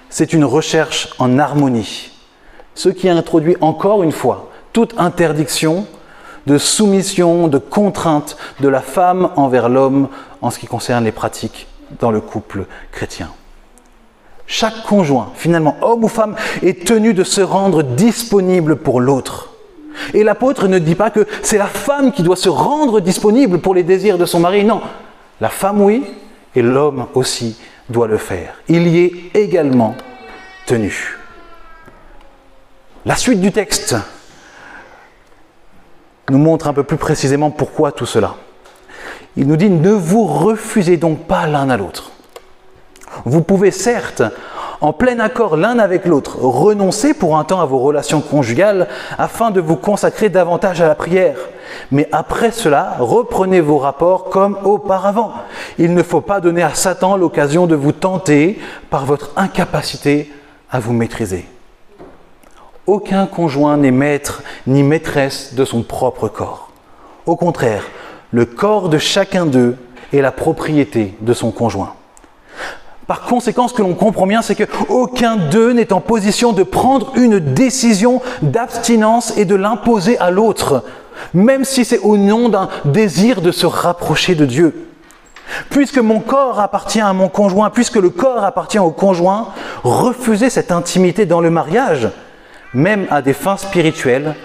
c'est 0.08 0.32
une 0.32 0.44
recherche 0.44 1.14
en 1.18 1.38
harmonie, 1.38 2.10
ce 2.74 2.88
qui 2.88 3.08
introduit 3.08 3.56
encore 3.60 4.02
une 4.02 4.12
fois 4.12 4.50
toute 4.72 4.94
interdiction 4.98 5.86
de 6.46 6.58
soumission, 6.58 7.48
de 7.48 7.58
contrainte 7.58 8.36
de 8.60 8.68
la 8.68 8.80
femme 8.80 9.30
envers 9.36 9.68
l'homme 9.68 10.08
en 10.42 10.50
ce 10.50 10.58
qui 10.58 10.66
concerne 10.66 11.04
les 11.04 11.12
pratiques 11.12 11.68
dans 12.00 12.10
le 12.10 12.20
couple 12.20 12.66
chrétien. 12.92 13.30
Chaque 14.46 14.82
conjoint, 14.82 15.30
finalement, 15.36 15.76
homme 15.80 16.02
ou 16.02 16.08
femme, 16.08 16.34
est 16.62 16.84
tenu 16.86 17.14
de 17.14 17.22
se 17.22 17.40
rendre 17.40 17.82
disponible 17.82 18.76
pour 18.76 19.00
l'autre. 19.00 19.50
Et 20.14 20.24
l'apôtre 20.24 20.68
ne 20.68 20.78
dit 20.78 20.94
pas 20.94 21.10
que 21.10 21.26
c'est 21.42 21.58
la 21.58 21.66
femme 21.66 22.12
qui 22.12 22.22
doit 22.22 22.36
se 22.36 22.48
rendre 22.48 23.00
disponible 23.00 23.58
pour 23.58 23.74
les 23.74 23.82
désirs 23.82 24.18
de 24.18 24.26
son 24.26 24.40
mari. 24.40 24.64
Non, 24.64 24.80
la 25.40 25.48
femme 25.48 25.80
oui, 25.80 26.04
et 26.54 26.62
l'homme 26.62 27.06
aussi 27.14 27.58
doit 27.88 28.06
le 28.06 28.18
faire. 28.18 28.54
Il 28.68 28.88
y 28.88 29.04
est 29.04 29.12
également 29.34 29.94
tenu. 30.66 31.16
La 33.04 33.16
suite 33.16 33.40
du 33.40 33.50
texte 33.52 33.96
nous 36.28 36.38
montre 36.38 36.68
un 36.68 36.72
peu 36.72 36.82
plus 36.82 36.96
précisément 36.96 37.50
pourquoi 37.50 37.92
tout 37.92 38.06
cela. 38.06 38.36
Il 39.36 39.46
nous 39.46 39.56
dit, 39.56 39.70
ne 39.70 39.90
vous 39.90 40.26
refusez 40.26 40.96
donc 40.96 41.26
pas 41.26 41.46
l'un 41.46 41.70
à 41.70 41.76
l'autre. 41.76 42.12
Vous 43.24 43.42
pouvez 43.42 43.70
certes, 43.70 44.22
en 44.80 44.92
plein 44.92 45.18
accord 45.18 45.56
l'un 45.56 45.78
avec 45.78 46.06
l'autre, 46.06 46.38
renoncer 46.40 47.14
pour 47.14 47.36
un 47.36 47.44
temps 47.44 47.60
à 47.60 47.66
vos 47.66 47.78
relations 47.78 48.20
conjugales 48.20 48.88
afin 49.18 49.50
de 49.50 49.60
vous 49.60 49.76
consacrer 49.76 50.28
davantage 50.28 50.80
à 50.80 50.88
la 50.88 50.94
prière. 50.94 51.36
Mais 51.90 52.08
après 52.12 52.50
cela, 52.50 52.96
reprenez 52.98 53.60
vos 53.60 53.78
rapports 53.78 54.24
comme 54.24 54.56
auparavant. 54.64 55.32
Il 55.78 55.94
ne 55.94 56.02
faut 56.02 56.20
pas 56.20 56.40
donner 56.40 56.62
à 56.62 56.74
Satan 56.74 57.16
l'occasion 57.16 57.66
de 57.66 57.74
vous 57.74 57.92
tenter 57.92 58.58
par 58.88 59.04
votre 59.04 59.30
incapacité 59.36 60.32
à 60.70 60.80
vous 60.80 60.92
maîtriser. 60.92 61.46
Aucun 62.86 63.26
conjoint 63.26 63.76
n'est 63.76 63.90
maître 63.90 64.42
ni 64.66 64.82
maîtresse 64.82 65.54
de 65.54 65.64
son 65.64 65.82
propre 65.82 66.28
corps. 66.28 66.70
Au 67.26 67.36
contraire, 67.36 67.84
le 68.32 68.46
corps 68.46 68.88
de 68.88 68.98
chacun 68.98 69.46
d'eux 69.46 69.76
est 70.12 70.22
la 70.22 70.32
propriété 70.32 71.14
de 71.20 71.34
son 71.34 71.50
conjoint. 71.50 71.94
Par 73.10 73.22
conséquent, 73.22 73.66
ce 73.66 73.74
que 73.74 73.82
l'on 73.82 73.94
comprend 73.94 74.24
bien, 74.28 74.40
c'est 74.40 74.54
qu'aucun 74.54 75.34
d'eux 75.34 75.72
n'est 75.72 75.92
en 75.92 76.00
position 76.00 76.52
de 76.52 76.62
prendre 76.62 77.10
une 77.16 77.40
décision 77.40 78.22
d'abstinence 78.40 79.36
et 79.36 79.44
de 79.44 79.56
l'imposer 79.56 80.16
à 80.20 80.30
l'autre, 80.30 80.84
même 81.34 81.64
si 81.64 81.84
c'est 81.84 81.98
au 81.98 82.16
nom 82.16 82.48
d'un 82.48 82.68
désir 82.84 83.40
de 83.40 83.50
se 83.50 83.66
rapprocher 83.66 84.36
de 84.36 84.46
Dieu. 84.46 84.86
Puisque 85.70 85.98
mon 85.98 86.20
corps 86.20 86.60
appartient 86.60 87.00
à 87.00 87.12
mon 87.12 87.28
conjoint, 87.28 87.70
puisque 87.70 87.96
le 87.96 88.10
corps 88.10 88.44
appartient 88.44 88.78
au 88.78 88.92
conjoint, 88.92 89.48
refuser 89.82 90.48
cette 90.48 90.70
intimité 90.70 91.26
dans 91.26 91.40
le 91.40 91.50
mariage, 91.50 92.10
même 92.74 93.08
à 93.10 93.22
des 93.22 93.32
fins 93.32 93.56
spirituelles, 93.56 94.36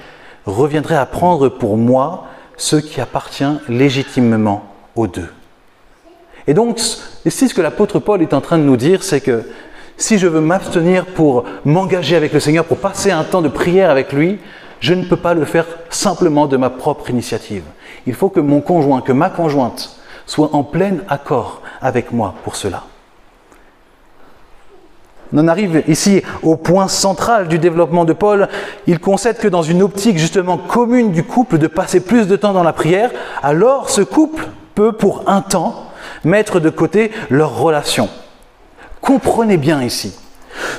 reviendrait 0.47 0.97
à 0.97 1.05
prendre 1.05 1.49
pour 1.49 1.77
moi 1.77 2.25
ce 2.57 2.77
qui 2.77 2.99
appartient 2.99 3.45
légitimement 3.69 4.63
aux 4.95 5.05
deux. 5.05 5.29
Et 6.47 6.53
donc, 6.53 6.79
ici, 7.25 7.49
ce 7.49 7.53
que 7.53 7.61
l'apôtre 7.61 7.99
Paul 7.99 8.21
est 8.21 8.33
en 8.33 8.41
train 8.41 8.57
de 8.57 8.63
nous 8.63 8.77
dire, 8.77 9.03
c'est 9.03 9.21
que 9.21 9.43
si 9.97 10.17
je 10.17 10.27
veux 10.27 10.41
m'abstenir 10.41 11.05
pour 11.05 11.45
m'engager 11.63 12.15
avec 12.15 12.33
le 12.33 12.39
Seigneur, 12.39 12.65
pour 12.65 12.77
passer 12.77 13.11
un 13.11 13.23
temps 13.23 13.41
de 13.41 13.47
prière 13.47 13.89
avec 13.89 14.11
lui, 14.13 14.39
je 14.79 14.93
ne 14.93 15.05
peux 15.05 15.17
pas 15.17 15.33
le 15.33 15.45
faire 15.45 15.65
simplement 15.89 16.47
de 16.47 16.57
ma 16.57 16.69
propre 16.69 17.09
initiative. 17.09 17.63
Il 18.05 18.13
faut 18.13 18.29
que 18.29 18.39
mon 18.39 18.61
conjoint, 18.61 19.01
que 19.01 19.13
ma 19.13 19.29
conjointe 19.29 19.97
soit 20.25 20.53
en 20.53 20.63
plein 20.63 20.97
accord 21.07 21.61
avec 21.81 22.11
moi 22.11 22.35
pour 22.43 22.55
cela. 22.55 22.83
On 25.33 25.39
en 25.39 25.47
arrive 25.47 25.83
ici 25.87 26.21
au 26.43 26.55
point 26.55 26.87
central 26.87 27.47
du 27.47 27.57
développement 27.57 28.05
de 28.05 28.13
Paul. 28.13 28.47
Il 28.85 28.99
concède 28.99 29.37
que 29.37 29.47
dans 29.47 29.63
une 29.63 29.81
optique 29.81 30.17
justement 30.17 30.57
commune 30.57 31.11
du 31.11 31.23
couple 31.23 31.57
de 31.57 31.67
passer 31.67 31.99
plus 31.99 32.27
de 32.27 32.35
temps 32.35 32.53
dans 32.53 32.63
la 32.63 32.73
prière, 32.73 33.11
alors 33.41 33.89
ce 33.89 34.01
couple 34.01 34.47
peut 34.75 34.91
pour 34.91 35.23
un 35.27 35.41
temps 35.41 35.84
mettre 36.25 36.59
de 36.59 36.69
côté 36.69 37.11
leur 37.29 37.57
relation. 37.57 38.09
Comprenez 39.01 39.57
bien 39.57 39.81
ici, 39.83 40.13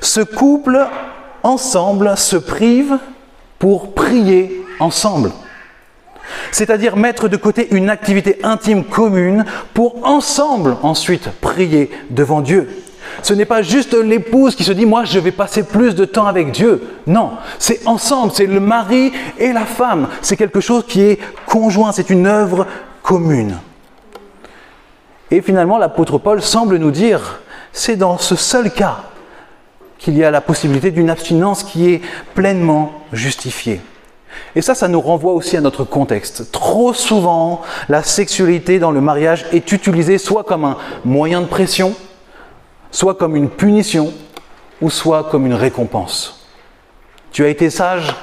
ce 0.00 0.21
couple 0.21 0.87
ensemble 1.43 2.17
se 2.17 2.37
prive 2.37 2.99
pour 3.59 3.95
prier 3.95 4.65
ensemble. 4.81 5.33
C'est-à-dire 6.50 6.97
mettre 6.97 7.29
de 7.29 7.37
côté 7.37 7.69
une 7.71 7.88
activité 7.88 8.41
intime 8.43 8.85
commune 8.85 9.45
pour 9.75 10.07
ensemble 10.07 10.76
ensuite 10.83 11.31
prier 11.41 11.91
devant 12.11 12.41
Dieu. 12.41 12.69
Ce 13.23 13.33
n'est 13.33 13.45
pas 13.45 13.62
juste 13.62 13.95
l'épouse 13.95 14.57
qui 14.57 14.65
se 14.65 14.73
dit 14.73 14.87
moi 14.87 15.05
je 15.05 15.19
vais 15.19 15.33
passer 15.33 15.62
plus 15.62 15.95
de 15.95 16.05
temps 16.05 16.26
avec 16.26 16.50
Dieu. 16.53 16.83
Non, 17.07 17.33
c'est 17.59 17.87
ensemble, 17.87 18.33
c'est 18.35 18.47
le 18.47 18.61
mari 18.61 19.12
et 19.38 19.53
la 19.53 19.65
femme. 19.65 20.09
C'est 20.21 20.37
quelque 20.37 20.61
chose 20.61 20.85
qui 20.87 21.03
est 21.03 21.19
conjoint, 21.47 21.93
c'est 21.93 22.11
une 22.11 22.26
œuvre 22.26 22.67
commune. 23.03 23.59
Et 25.30 25.40
finalement, 25.42 25.78
l'apôtre 25.78 26.18
Paul 26.18 26.40
semble 26.40 26.76
nous 26.76 26.90
dire, 26.90 27.40
c'est 27.73 27.97
dans 27.97 28.18
ce 28.18 28.37
seul 28.37 28.71
cas 28.71 28.99
qu'il 29.99 30.16
y 30.16 30.25
a 30.25 30.30
la 30.30 30.40
possibilité 30.40 30.90
d'une 30.90 31.11
abstinence 31.11 31.62
qui 31.62 31.90
est 31.90 32.02
pleinement 32.35 32.92
justifiée. 33.12 33.80
Et 34.54 34.62
ça, 34.62 34.75
ça 34.75 34.88
nous 34.88 35.00
renvoie 35.00 35.33
aussi 35.33 35.56
à 35.56 35.61
notre 35.61 35.85
contexte. 35.85 36.52
Trop 36.52 36.92
souvent, 36.92 37.62
la 37.88 38.02
sexualité 38.02 38.78
dans 38.78 38.90
le 38.90 39.00
mariage 39.00 39.47
est 39.52 39.73
utilisée 39.73 40.18
soit 40.18 40.45
comme 40.45 40.64
un 40.64 40.76
moyen 41.04 41.40
de 41.40 41.47
pression, 41.47 41.95
soit 42.90 43.14
comme 43.14 43.37
une 43.37 43.50
punition, 43.50 44.12
ou 44.80 44.90
soit 44.90 45.25
comme 45.25 45.47
une 45.47 45.54
récompense. 45.54 46.49
Tu 47.33 47.45
as 47.45 47.49
été 47.49 47.71
sage, 47.71 48.14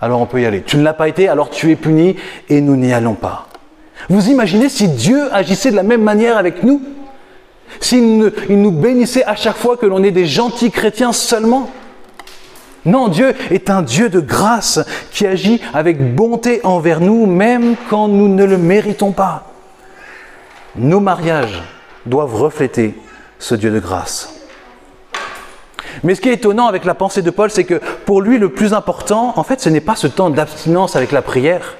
alors 0.00 0.20
on 0.20 0.26
peut 0.26 0.40
y 0.40 0.46
aller. 0.46 0.62
Tu 0.62 0.76
ne 0.76 0.82
l'as 0.82 0.94
pas 0.94 1.08
été, 1.08 1.28
alors 1.28 1.50
tu 1.50 1.70
es 1.70 1.76
puni, 1.76 2.16
et 2.48 2.60
nous 2.60 2.76
n'y 2.76 2.92
allons 2.92 3.14
pas. 3.14 3.48
Vous 4.08 4.28
imaginez 4.28 4.68
si 4.68 4.88
Dieu 4.88 5.32
agissait 5.32 5.70
de 5.70 5.76
la 5.76 5.82
même 5.82 6.02
manière 6.02 6.36
avec 6.36 6.62
nous? 6.62 6.82
S'il 7.80 8.32
nous 8.48 8.70
bénissait 8.70 9.24
à 9.24 9.34
chaque 9.34 9.56
fois 9.56 9.76
que 9.76 9.86
l'on 9.86 10.02
est 10.02 10.10
des 10.10 10.26
gentils 10.26 10.70
chrétiens 10.70 11.12
seulement? 11.12 11.70
Non, 12.84 13.08
Dieu 13.08 13.34
est 13.50 13.70
un 13.70 13.82
Dieu 13.82 14.08
de 14.08 14.20
grâce 14.20 14.80
qui 15.12 15.26
agit 15.26 15.60
avec 15.72 16.14
bonté 16.14 16.60
envers 16.64 17.00
nous, 17.00 17.26
même 17.26 17.76
quand 17.88 18.08
nous 18.08 18.28
ne 18.28 18.44
le 18.44 18.58
méritons 18.58 19.12
pas. 19.12 19.52
Nos 20.74 21.00
mariages 21.00 21.62
doivent 22.06 22.34
refléter 22.34 22.94
ce 23.38 23.54
Dieu 23.54 23.70
de 23.70 23.78
grâce. 23.78 24.34
Mais 26.02 26.14
ce 26.14 26.20
qui 26.20 26.30
est 26.30 26.34
étonnant 26.34 26.66
avec 26.66 26.84
la 26.84 26.94
pensée 26.94 27.22
de 27.22 27.30
Paul, 27.30 27.50
c'est 27.50 27.64
que 27.64 27.80
pour 28.04 28.20
lui, 28.20 28.38
le 28.38 28.48
plus 28.48 28.74
important, 28.74 29.34
en 29.36 29.44
fait, 29.44 29.60
ce 29.60 29.68
n'est 29.68 29.80
pas 29.80 29.94
ce 29.94 30.08
temps 30.08 30.30
d'abstinence 30.30 30.96
avec 30.96 31.12
la 31.12 31.22
prière, 31.22 31.76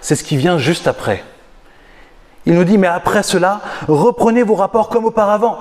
c'est 0.00 0.14
ce 0.14 0.22
qui 0.22 0.36
vient 0.36 0.58
juste 0.58 0.86
après. 0.86 1.24
Il 2.46 2.54
nous 2.54 2.64
dit, 2.64 2.78
mais 2.78 2.86
après 2.86 3.24
cela, 3.24 3.60
reprenez 3.88 4.44
vos 4.44 4.54
rapports 4.54 4.88
comme 4.88 5.04
auparavant. 5.04 5.58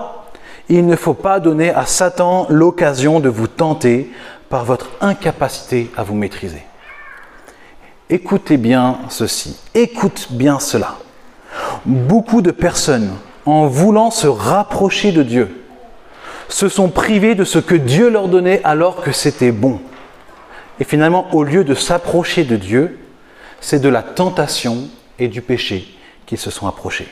Il 0.70 0.86
ne 0.86 0.96
faut 0.96 1.16
pas 1.16 1.40
donner 1.40 1.72
à 1.72 1.86
Satan 1.88 2.46
l'occasion 2.50 3.20
de 3.20 3.30
vous 3.30 3.48
tenter 3.48 4.12
par 4.50 4.66
votre 4.66 4.92
incapacité 5.02 5.92
à 5.98 6.04
vous 6.04 6.14
maîtriser. 6.14 6.64
Écoutez 8.10 8.58
bien 8.58 9.00
ceci, 9.10 9.60
écoute 9.74 10.28
bien 10.30 10.60
cela. 10.60 10.96
Beaucoup 11.86 12.44
de 12.44 12.52
personnes, 12.52 13.12
en 13.48 13.66
voulant 13.66 14.12
se 14.12 14.28
rapprocher 14.28 15.12
de 15.12 15.24
Dieu, 15.24 15.64
se 16.50 16.70
sont 16.70 16.90
privées 16.90 17.34
de 17.34 17.44
ce 17.44 17.58
que 17.58 17.74
Dieu 17.74 18.10
leur 18.10 18.28
donnait 18.28 18.62
alors 18.64 19.02
que 19.02 19.12
c'était 19.12 19.52
bon. 19.52 19.80
Et 20.80 20.84
finalement, 20.84 21.28
au 21.34 21.44
lieu 21.44 21.64
de 21.64 21.74
s'approcher 21.74 22.44
de 22.44 22.56
Dieu, 22.56 23.00
c'est 23.60 23.80
de 23.80 23.90
la 23.90 24.04
tentation 24.04 24.88
et 25.18 25.28
du 25.28 25.42
péché 25.42 25.96
qui 26.26 26.38
se 26.38 26.50
sont 26.52 26.68
approchés. 26.68 27.08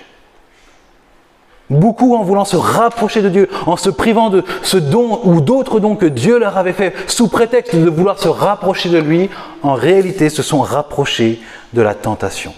Beaucoup 1.70 2.16
en 2.16 2.24
voulant 2.24 2.46
se 2.46 2.58
rapprocher 2.58 3.22
de 3.22 3.30
Dieu, 3.30 3.50
en 3.66 3.78
se 3.78 3.90
privant 3.90 4.30
de 4.30 4.44
ce 4.64 4.78
don 4.78 5.22
ou 5.24 5.42
d'autres 5.42 5.80
dons 5.80 5.96
que 5.96 6.06
Dieu 6.06 6.38
leur 6.38 6.58
avait 6.58 6.74
fait, 6.74 6.94
sous 7.08 7.30
prétexte 7.30 7.76
de 7.76 7.90
vouloir 7.90 8.20
se 8.20 8.28
rapprocher 8.28 8.90
de 8.90 8.98
lui, 8.98 9.30
en 9.64 9.74
réalité 9.74 10.30
se 10.30 10.44
sont 10.44 10.62
rapprochés 10.62 11.42
de 11.74 11.82
la 11.82 11.96
tentation. 11.96 12.54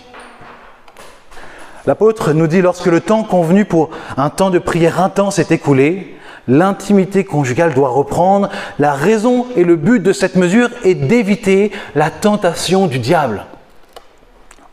L'apôtre 1.85 2.33
nous 2.33 2.47
dit 2.47 2.61
lorsque 2.61 2.87
le 2.87 2.99
temps 2.99 3.23
convenu 3.23 3.63
pour 3.63 3.91
un 4.17 4.29
temps 4.29 4.49
de 4.49 4.57
prière 4.57 5.01
intense 5.01 5.37
est 5.37 5.51
écoulé, 5.51 6.17
l'intimité 6.47 7.23
conjugale 7.23 7.75
doit 7.75 7.89
reprendre. 7.89 8.49
La 8.79 8.93
raison 8.93 9.45
et 9.55 9.63
le 9.63 9.75
but 9.75 10.01
de 10.01 10.13
cette 10.13 10.35
mesure 10.35 10.69
est 10.83 10.95
d'éviter 10.95 11.71
la 11.93 12.09
tentation 12.09 12.87
du 12.87 12.97
diable. 12.97 13.45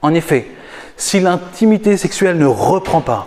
En 0.00 0.14
effet, 0.14 0.48
si 1.02 1.18
l'intimité 1.18 1.96
sexuelle 1.96 2.38
ne 2.38 2.46
reprend 2.46 3.00
pas, 3.00 3.26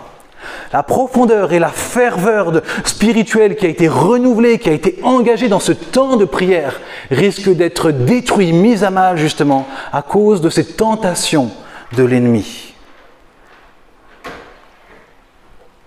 la 0.72 0.82
profondeur 0.82 1.52
et 1.52 1.58
la 1.58 1.68
ferveur 1.68 2.62
spirituelle 2.84 3.54
qui 3.54 3.66
a 3.66 3.68
été 3.68 3.86
renouvelée, 3.86 4.58
qui 4.58 4.70
a 4.70 4.72
été 4.72 4.98
engagée 5.02 5.48
dans 5.48 5.60
ce 5.60 5.72
temps 5.72 6.16
de 6.16 6.24
prière, 6.24 6.80
risquent 7.10 7.54
d'être 7.54 7.90
détruite, 7.90 8.54
mise 8.54 8.82
à 8.82 8.90
mal 8.90 9.18
justement, 9.18 9.66
à 9.92 10.00
cause 10.00 10.40
de 10.40 10.48
ces 10.48 10.64
tentations 10.64 11.50
de 11.94 12.02
l'ennemi. 12.02 12.74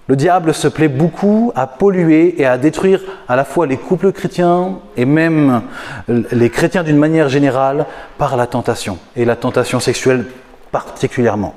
Le 0.07 0.15
diable 0.15 0.53
se 0.53 0.67
plaît 0.67 0.87
beaucoup 0.89 1.51
à 1.55 1.65
polluer 1.65 2.39
et 2.39 2.45
à 2.45 2.59
détruire 2.59 3.01
à 3.27 3.35
la 3.35 3.45
fois 3.45 3.65
les 3.65 3.77
couples 3.77 4.11
chrétiens 4.11 4.79
et 4.95 5.05
même 5.05 5.63
les 6.07 6.49
chrétiens 6.51 6.83
d'une 6.83 6.97
manière 6.97 7.29
générale 7.29 7.87
par 8.19 8.37
la 8.37 8.45
tentation, 8.45 8.99
et 9.15 9.25
la 9.25 9.35
tentation 9.35 9.79
sexuelle 9.79 10.25
particulièrement. 10.71 11.55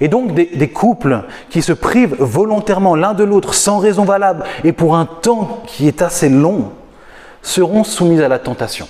Et 0.00 0.08
donc 0.08 0.34
des, 0.34 0.68
couples 0.68 1.22
qui 1.48 1.62
se 1.62 1.72
privent 1.72 2.16
volontairement 2.18 2.94
l'un 2.96 3.14
de 3.14 3.24
l'autre 3.24 3.54
sans 3.54 3.78
raison 3.78 4.04
valable 4.04 4.44
et 4.62 4.72
pour 4.72 4.96
un 4.96 5.06
temps 5.06 5.62
qui 5.66 5.88
est 5.88 6.02
assez 6.02 6.28
long 6.28 6.72
seront 7.42 7.84
soumis 7.84 8.20
à 8.20 8.28
la 8.28 8.38
tentation. 8.38 8.88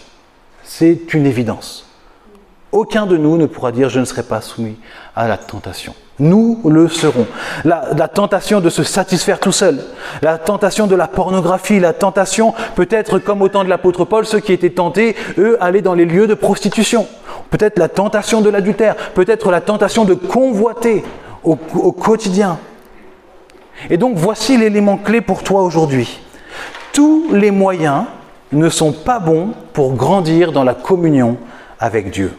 C'est 0.64 1.14
une 1.14 1.26
évidence. 1.26 1.85
Aucun 2.76 3.06
de 3.06 3.16
nous 3.16 3.38
ne 3.38 3.46
pourra 3.46 3.72
dire 3.72 3.88
je 3.88 4.00
ne 4.00 4.04
serai 4.04 4.22
pas 4.22 4.42
soumis 4.42 4.76
à 5.14 5.26
la 5.26 5.38
tentation. 5.38 5.94
Nous 6.18 6.60
le 6.66 6.88
serons. 6.88 7.26
La, 7.64 8.06
tentation 8.06 8.60
de 8.60 8.68
se 8.68 8.82
satisfaire 8.82 9.40
tout 9.40 9.50
seul, 9.50 9.82
la 10.20 10.36
tentation 10.36 10.86
de 10.86 10.94
la 10.94 11.08
pornographie, 11.08 11.80
la 11.80 11.94
tentation 11.94 12.52
peut-être 12.74 13.18
comme 13.18 13.40
au 13.40 13.48
temps 13.48 13.64
de 13.64 13.70
l'apôtre 13.70 14.04
Paul, 14.04 14.26
ceux 14.26 14.40
qui 14.40 14.52
étaient 14.52 14.68
tentés, 14.68 15.16
eux, 15.38 15.56
aller 15.58 15.80
dans 15.80 15.94
les 15.94 16.04
lieux 16.04 16.26
de 16.26 16.34
prostitution. 16.34 17.06
Peut-être 17.48 17.78
la 17.78 17.88
tentation 17.88 18.42
de 18.42 18.50
l'adultère, 18.50 18.94
peut-être 19.14 19.50
la 19.50 19.62
tentation 19.62 20.04
de 20.04 20.12
convoiter 20.12 21.02
au 21.44 21.56
quotidien. 21.56 22.58
Et 23.88 23.96
donc 23.96 24.16
voici 24.16 24.58
l'élément 24.58 24.98
clé 24.98 25.22
pour 25.22 25.42
toi 25.42 25.62
aujourd'hui. 25.62 26.20
Tous 26.92 27.32
les 27.32 27.50
moyens 27.50 28.04
ne 28.52 28.68
sont 28.68 28.92
pas 28.92 29.18
bons 29.18 29.54
pour 29.72 29.94
grandir 29.94 30.52
dans 30.52 30.64
la 30.64 30.74
communion 30.74 31.38
avec 31.80 32.10
Dieu. 32.10 32.32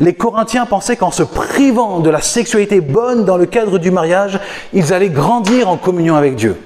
Les 0.00 0.14
Corinthiens 0.14 0.66
pensaient 0.66 0.96
qu'en 0.96 1.10
se 1.10 1.22
privant 1.22 2.00
de 2.00 2.10
la 2.10 2.20
sexualité 2.20 2.80
bonne 2.80 3.24
dans 3.24 3.36
le 3.36 3.46
cadre 3.46 3.78
du 3.78 3.90
mariage, 3.90 4.40
ils 4.72 4.92
allaient 4.92 5.10
grandir 5.10 5.68
en 5.68 5.76
communion 5.76 6.16
avec 6.16 6.36
Dieu. 6.36 6.56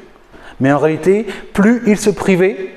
Mais 0.61 0.73
en 0.73 0.78
réalité, 0.78 1.26
plus 1.52 1.83
ils 1.87 1.99
se 1.99 2.11
privaient 2.11 2.71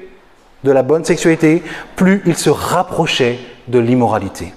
de 0.63 0.71
la 0.71 0.81
bonne 0.81 1.05
sexualité, 1.05 1.63
plus 1.95 2.23
ils 2.25 2.35
se 2.35 2.49
rapprochaient 2.49 3.39
de 3.67 3.79
l'immoralité. 3.79 4.53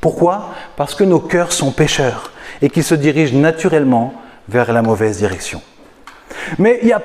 Pourquoi? 0.00 0.50
Parce 0.76 0.94
que 0.94 1.04
nos 1.04 1.18
cœurs 1.18 1.52
sont 1.52 1.72
pécheurs 1.72 2.30
et 2.62 2.70
qu'ils 2.70 2.84
se 2.84 2.94
dirigent 2.94 3.36
naturellement 3.36 4.14
vers 4.48 4.72
la 4.72 4.82
mauvaise 4.82 5.18
direction. 5.18 5.60
Mais 6.58 6.78
il 6.82 6.86
n'y 6.86 6.92
a, 6.92 7.02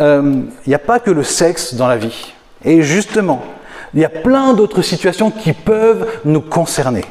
euh, 0.00 0.42
a 0.72 0.78
pas 0.78 0.98
que 0.98 1.10
le 1.10 1.22
sexe 1.22 1.74
dans 1.74 1.86
la 1.86 1.96
vie. 1.96 2.34
Et 2.64 2.82
justement, 2.82 3.42
il 3.96 4.02
y 4.02 4.04
a 4.04 4.10
plein 4.10 4.52
d'autres 4.52 4.82
situations 4.82 5.30
qui 5.30 5.54
peuvent 5.54 6.06
nous 6.26 6.42
concerner. 6.42 7.04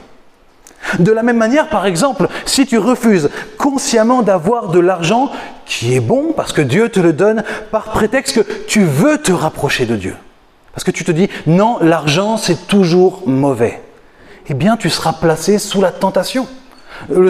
De 0.99 1.11
la 1.11 1.23
même 1.23 1.37
manière, 1.37 1.67
par 1.67 1.87
exemple, 1.87 2.27
si 2.45 2.67
tu 2.67 2.77
refuses 2.77 3.31
consciemment 3.57 4.21
d'avoir 4.21 4.69
de 4.69 4.79
l'argent 4.79 5.31
qui 5.65 5.95
est 5.95 5.99
bon 5.99 6.31
parce 6.35 6.53
que 6.53 6.61
Dieu 6.61 6.89
te 6.89 6.99
le 6.99 7.11
donne 7.11 7.43
par 7.71 7.85
prétexte 7.85 8.35
que 8.35 8.51
tu 8.67 8.83
veux 8.83 9.17
te 9.17 9.31
rapprocher 9.31 9.87
de 9.87 9.95
Dieu, 9.95 10.15
parce 10.73 10.83
que 10.83 10.91
tu 10.91 11.03
te 11.03 11.11
dis 11.11 11.27
non, 11.47 11.79
l'argent 11.81 12.37
c'est 12.37 12.67
toujours 12.67 13.23
mauvais, 13.25 13.81
eh 14.47 14.53
bien 14.53 14.77
tu 14.77 14.91
seras 14.91 15.13
placé 15.13 15.57
sous 15.57 15.81
la 15.81 15.91
tentation. 15.91 16.47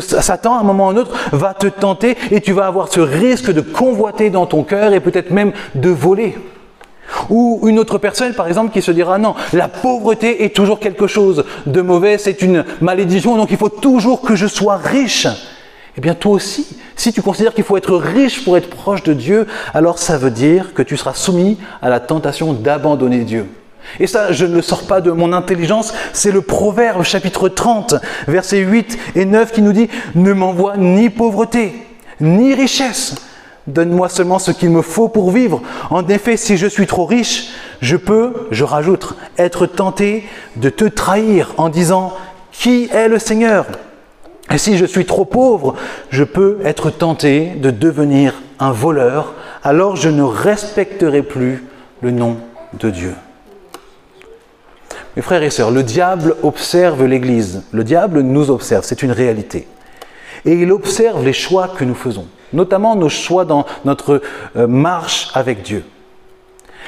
Satan, 0.02 0.58
à 0.58 0.60
un 0.60 0.64
moment 0.64 0.88
ou 0.88 0.90
à 0.90 0.92
un 0.92 0.98
autre, 0.98 1.16
va 1.32 1.54
te 1.54 1.68
tenter 1.68 2.18
et 2.30 2.42
tu 2.42 2.52
vas 2.52 2.68
avoir 2.68 2.92
ce 2.92 3.00
risque 3.00 3.52
de 3.52 3.62
convoiter 3.62 4.30
dans 4.30 4.46
ton 4.46 4.64
cœur 4.64 4.94
et 4.94 5.00
peut-être 5.00 5.32
même 5.32 5.54
de 5.76 5.90
voler. 5.90 6.38
Ou 7.30 7.62
une 7.68 7.80
autre 7.80 7.98
personne, 7.98 8.34
par 8.34 8.48
exemple, 8.48 8.72
qui 8.72 8.82
se 8.82 8.92
dira 8.92 9.18
non, 9.18 9.36
la 9.54 9.68
pauvreté 9.68 10.44
est 10.44 10.56
toujours 10.56 10.80
quelque 10.80 11.08
chose 11.08 11.46
de 11.66 11.82
mauvais, 11.82 12.18
c'est 12.18 12.42
une 12.42 12.66
malédiction, 12.82 13.38
donc 13.38 13.52
il 13.52 13.58
faut 13.58 13.70
toujours 13.70 14.22
que 14.22 14.36
je 14.36 14.48
sois 14.48 14.78
riche. 14.78 15.28
Eh 15.98 16.02
bien, 16.02 16.14
toi 16.14 16.34
aussi, 16.34 16.78
si 16.96 17.14
tu 17.14 17.22
considères 17.22 17.54
qu'il 17.54 17.64
faut 17.64 17.78
être 17.78 17.96
riche 17.96 18.44
pour 18.44 18.58
être 18.58 18.70
proche 18.70 19.04
de 19.04 19.14
Dieu, 19.14 19.48
alors 19.74 19.98
ça 19.98 20.18
veut 20.18 20.32
dire 20.32 20.74
que 20.74 20.82
tu 20.82 20.98
seras 20.98 21.14
soumis 21.14 21.58
à 21.82 21.90
la 21.90 22.00
tentation 22.00 22.52
d'abandonner 22.54 23.20
Dieu. 23.20 23.48
Et 24.00 24.08
ça, 24.08 24.32
je 24.32 24.46
ne 24.46 24.56
le 24.56 24.62
sors 24.62 24.88
pas 24.88 25.00
de 25.00 25.12
mon 25.12 25.32
intelligence, 25.32 25.94
c'est 26.12 26.32
le 26.32 26.42
Proverbe 26.42 27.04
chapitre 27.04 27.48
30, 27.48 27.96
versets 28.28 28.60
8 28.60 28.98
et 29.16 29.26
9 29.26 29.52
qui 29.52 29.62
nous 29.62 29.74
dit, 29.74 29.90
ne 30.16 30.34
m'envoie 30.34 30.76
ni 30.76 31.10
pauvreté, 31.10 31.74
ni 32.20 32.54
richesse. 32.54 33.16
Donne-moi 33.68 34.10
seulement 34.10 34.40
ce 34.40 34.52
qu'il 34.52 34.70
me 34.70 34.82
faut 34.82 35.08
pour 35.08 35.32
vivre. 35.32 35.62
En 35.90 36.08
effet, 36.08 36.38
si 36.38 36.58
je 36.58 36.68
suis 36.68 36.86
trop 36.86 37.06
riche, 37.06 37.50
je 37.82 37.96
peux, 37.96 38.48
je 38.52 38.64
rajoute, 38.64 39.16
être 39.38 39.66
tenté 39.66 40.24
de 40.56 40.70
te 40.70 40.86
trahir 40.86 41.54
en 41.58 41.70
disant, 41.70 42.14
qui 42.52 42.90
est 42.94 43.08
le 43.08 43.20
Seigneur? 43.20 43.66
Et 44.52 44.60
si 44.60 44.78
je 44.78 44.86
suis 44.86 45.06
trop 45.06 45.26
pauvre, 45.26 45.76
je 46.12 46.24
peux 46.24 46.60
être 46.64 46.92
tenté 46.92 47.50
de 47.56 47.72
devenir 47.72 48.42
un 48.60 48.72
voleur, 48.72 49.34
alors 49.64 49.96
je 49.96 50.10
ne 50.10 50.22
respecterai 50.22 51.24
plus 51.24 51.64
le 52.02 52.12
nom 52.12 52.38
de 52.80 52.92
Dieu. 52.92 53.16
Mes 55.16 55.22
frères 55.22 55.44
et 55.44 55.50
sœurs, 55.50 55.72
le 55.72 55.82
diable 55.82 56.36
observe 56.44 57.06
l'Église. 57.06 57.64
Le 57.72 57.84
diable 57.84 58.20
nous 58.22 58.52
observe, 58.52 58.84
c'est 58.86 59.02
une 59.02 59.12
réalité. 59.12 59.68
Et 60.46 60.54
il 60.54 60.72
observe 60.72 61.24
les 61.24 61.34
choix 61.34 61.68
que 61.68 61.84
nous 61.84 61.96
faisons, 61.96 62.28
notamment 62.54 62.96
nos 62.96 63.10
choix 63.10 63.46
dans 63.46 63.66
notre 63.84 64.22
euh, 64.56 64.68
marche 64.68 65.30
avec 65.34 65.64
Dieu. 65.64 65.84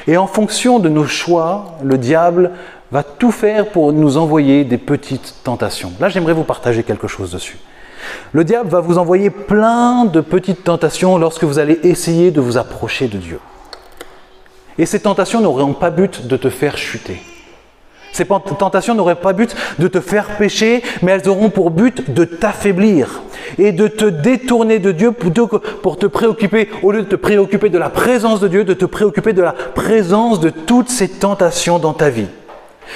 Et 0.08 0.16
en 0.16 0.28
fonction 0.28 0.80
de 0.80 0.90
nos 0.90 1.06
choix, 1.06 1.78
le 1.84 1.98
diable 1.98 2.52
va 2.92 3.04
tout 3.04 3.32
faire 3.32 3.68
pour 3.68 3.92
nous 3.92 4.18
envoyer 4.18 4.64
des 4.64 4.78
petites 4.78 5.36
tentations. 5.44 5.92
Là, 6.00 6.10
j'aimerais 6.10 6.34
vous 6.34 6.44
partager 6.44 6.84
quelque 6.84 7.08
chose 7.08 7.32
dessus. 7.32 7.58
Le 8.32 8.44
diable 8.44 8.70
va 8.70 8.80
vous 8.80 8.98
envoyer 8.98 9.30
plein 9.30 10.06
de 10.06 10.22
petites 10.22 10.64
tentations 10.64 11.18
lorsque 11.18 11.44
vous 11.44 11.60
allez 11.60 11.80
essayer 11.84 12.32
de 12.32 12.40
vous 12.40 12.58
approcher 12.58 13.08
de 13.08 13.18
Dieu. 13.18 13.40
Et 14.78 14.86
ces 14.86 15.02
tentations 15.02 15.42
n'auront 15.42 15.74
pas 15.74 15.90
but 15.90 16.28
de 16.28 16.38
te 16.38 16.50
faire 16.50 16.78
chuter. 16.78 17.22
Ces 18.14 18.26
tentations 18.26 18.96
n'auraient 18.96 19.16
pas 19.16 19.34
but 19.34 19.56
de 19.80 19.88
te 19.88 20.00
faire 20.00 20.38
pécher, 20.38 20.82
mais 21.02 21.12
elles 21.12 21.28
auront 21.28 21.50
pour 21.50 21.72
but 21.72 22.14
de 22.14 22.24
t'affaiblir 22.24 23.22
et 23.58 23.72
de 23.72 23.88
te 23.88 24.06
détourner 24.06 24.80
de 24.80 24.92
Dieu 24.92 25.12
pour 25.12 25.98
te 25.98 26.06
préoccuper, 26.06 26.70
au 26.84 26.92
lieu 26.92 27.04
de 27.04 27.08
te 27.08 27.16
préoccuper 27.16 27.70
de 27.70 27.78
la 27.78 27.90
présence 27.90 28.40
de 28.40 28.48
Dieu, 28.48 28.64
de 28.64 28.74
te 28.74 28.86
préoccuper 28.86 29.34
de 29.34 29.42
la 29.42 29.54
présence 29.54 30.40
de 30.40 30.50
toutes 30.50 30.90
ces 30.90 31.10
tentations 31.10 31.80
dans 31.80 31.94
ta 31.94 32.10
vie. 32.10 32.28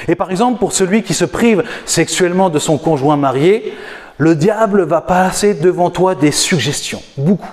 Et 0.07 0.15
par 0.15 0.31
exemple, 0.31 0.59
pour 0.59 0.71
celui 0.71 1.03
qui 1.03 1.13
se 1.13 1.25
prive 1.25 1.63
sexuellement 1.85 2.49
de 2.49 2.59
son 2.59 2.77
conjoint 2.77 3.17
marié, 3.17 3.73
le 4.17 4.35
diable 4.35 4.83
va 4.83 5.01
passer 5.01 5.53
devant 5.53 5.89
toi 5.89 6.15
des 6.15 6.31
suggestions, 6.31 7.01
beaucoup, 7.17 7.49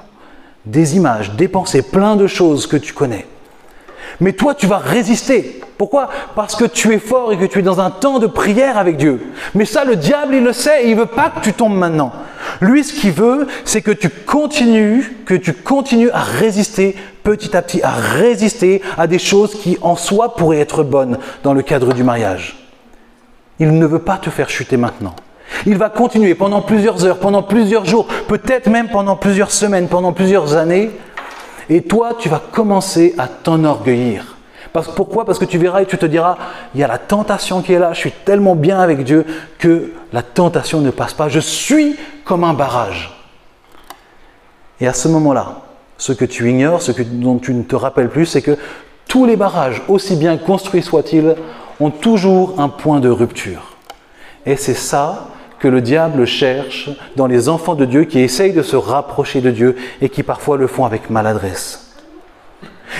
des 0.66 0.96
images, 0.96 1.32
des 1.32 1.48
pensées, 1.48 1.82
plein 1.82 2.14
de 2.14 2.26
choses 2.26 2.66
que 2.66 2.76
tu 2.76 2.92
connais. 2.92 3.26
Mais 4.20 4.32
toi, 4.32 4.54
tu 4.54 4.66
vas 4.66 4.78
résister. 4.78 5.60
Pourquoi? 5.76 6.08
Parce 6.34 6.56
que 6.56 6.64
tu 6.64 6.92
es 6.92 6.98
fort 6.98 7.32
et 7.32 7.38
que 7.38 7.44
tu 7.44 7.60
es 7.60 7.62
dans 7.62 7.80
un 7.80 7.90
temps 7.90 8.18
de 8.18 8.26
prière 8.26 8.78
avec 8.78 8.96
Dieu. 8.96 9.20
Mais 9.54 9.64
ça, 9.64 9.84
le 9.84 9.96
diable, 9.96 10.34
il 10.34 10.42
le 10.42 10.52
sait 10.52 10.84
et 10.84 10.90
il 10.90 10.96
veut 10.96 11.06
pas 11.06 11.30
que 11.30 11.40
tu 11.40 11.52
tombes 11.52 11.76
maintenant. 11.76 12.12
Lui, 12.60 12.82
ce 12.82 12.92
qu'il 12.92 13.12
veut, 13.12 13.46
c'est 13.64 13.82
que 13.82 13.90
tu 13.90 14.08
continues, 14.08 15.16
que 15.24 15.34
tu 15.34 15.52
continues 15.52 16.10
à 16.10 16.20
résister 16.20 16.96
petit 17.22 17.56
à 17.56 17.62
petit, 17.62 17.82
à 17.82 17.92
résister 17.92 18.82
à 18.96 19.06
des 19.06 19.18
choses 19.18 19.54
qui, 19.54 19.78
en 19.82 19.96
soi, 19.96 20.34
pourraient 20.34 20.60
être 20.60 20.82
bonnes 20.82 21.18
dans 21.42 21.54
le 21.54 21.62
cadre 21.62 21.92
du 21.92 22.02
mariage. 22.02 22.56
Il 23.60 23.78
ne 23.78 23.86
veut 23.86 23.98
pas 23.98 24.16
te 24.16 24.30
faire 24.30 24.48
chuter 24.48 24.76
maintenant. 24.76 25.14
Il 25.66 25.76
va 25.76 25.90
continuer 25.90 26.34
pendant 26.34 26.60
plusieurs 26.60 27.04
heures, 27.04 27.18
pendant 27.18 27.42
plusieurs 27.42 27.84
jours, 27.84 28.06
peut-être 28.28 28.68
même 28.68 28.88
pendant 28.88 29.16
plusieurs 29.16 29.50
semaines, 29.50 29.88
pendant 29.88 30.12
plusieurs 30.12 30.56
années, 30.56 30.90
et 31.68 31.82
toi, 31.82 32.14
tu 32.18 32.28
vas 32.28 32.42
commencer 32.52 33.14
à 33.18 33.28
t'enorgueillir. 33.28 34.36
Parce, 34.72 34.88
pourquoi? 34.88 35.24
Parce 35.24 35.38
que 35.38 35.44
tu 35.44 35.58
verras 35.58 35.82
et 35.82 35.86
tu 35.86 35.98
te 35.98 36.06
diras, 36.06 36.36
il 36.74 36.80
y 36.80 36.84
a 36.84 36.88
la 36.88 36.98
tentation 36.98 37.62
qui 37.62 37.72
est 37.72 37.78
là, 37.78 37.92
je 37.92 37.98
suis 38.00 38.12
tellement 38.12 38.54
bien 38.54 38.78
avec 38.80 39.02
Dieu 39.04 39.24
que 39.58 39.92
la 40.12 40.22
tentation 40.22 40.80
ne 40.80 40.90
passe 40.90 41.14
pas. 41.14 41.28
Je 41.28 41.40
suis 41.40 41.96
comme 42.24 42.44
un 42.44 42.54
barrage. 42.54 43.14
Et 44.80 44.86
à 44.86 44.92
ce 44.92 45.08
moment-là, 45.08 45.62
ce 45.96 46.12
que 46.12 46.24
tu 46.24 46.48
ignores, 46.48 46.82
ce 46.82 46.92
que, 46.92 47.02
dont 47.02 47.38
tu 47.38 47.54
ne 47.54 47.62
te 47.62 47.74
rappelles 47.74 48.10
plus, 48.10 48.26
c'est 48.26 48.42
que 48.42 48.56
tous 49.08 49.26
les 49.26 49.36
barrages, 49.36 49.82
aussi 49.88 50.16
bien 50.16 50.36
construits 50.36 50.82
soient-ils, 50.82 51.34
ont 51.80 51.90
toujours 51.90 52.60
un 52.60 52.68
point 52.68 53.00
de 53.00 53.08
rupture. 53.08 53.76
Et 54.46 54.56
c'est 54.56 54.74
ça 54.74 55.28
que 55.60 55.68
le 55.68 55.80
diable 55.80 56.24
cherche 56.26 56.90
dans 57.16 57.26
les 57.26 57.48
enfants 57.48 57.74
de 57.74 57.84
Dieu 57.84 58.04
qui 58.04 58.20
essayent 58.20 58.52
de 58.52 58.62
se 58.62 58.76
rapprocher 58.76 59.40
de 59.40 59.50
Dieu 59.50 59.76
et 60.00 60.08
qui 60.08 60.22
parfois 60.22 60.56
le 60.56 60.66
font 60.66 60.84
avec 60.84 61.10
maladresse. 61.10 61.92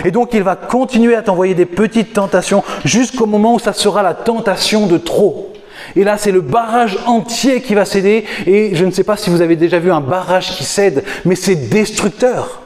Et 0.05 0.11
donc 0.11 0.35
il 0.35 0.42
va 0.42 0.57
continuer 0.57 1.14
à 1.14 1.23
t'envoyer 1.23 1.55
des 1.55 1.66
petites 1.66 2.12
tentations 2.12 2.62
jusqu'au 2.85 3.27
moment 3.27 3.55
où 3.55 3.59
ça 3.59 3.73
sera 3.73 4.03
la 4.03 4.14
tentation 4.14 4.87
de 4.87 4.99
trop. 4.99 5.53
Et 5.97 6.05
là, 6.05 6.18
c'est 6.18 6.33
le 6.33 6.40
barrage 6.40 6.99
entier 7.07 7.62
qui 7.62 7.75
va 7.75 7.85
céder. 7.85 8.25
Et 8.47 8.75
je 8.75 8.85
ne 8.85 8.90
sais 8.90 9.05
pas 9.05 9.16
si 9.16 9.31
vous 9.31 9.40
avez 9.40 9.57
déjà 9.57 9.79
vu 9.79 9.90
un 9.90 10.01
barrage 10.01 10.57
qui 10.57 10.64
cède, 10.64 11.03
mais 11.25 11.35
c'est 11.35 11.57
destructeur. 11.71 12.62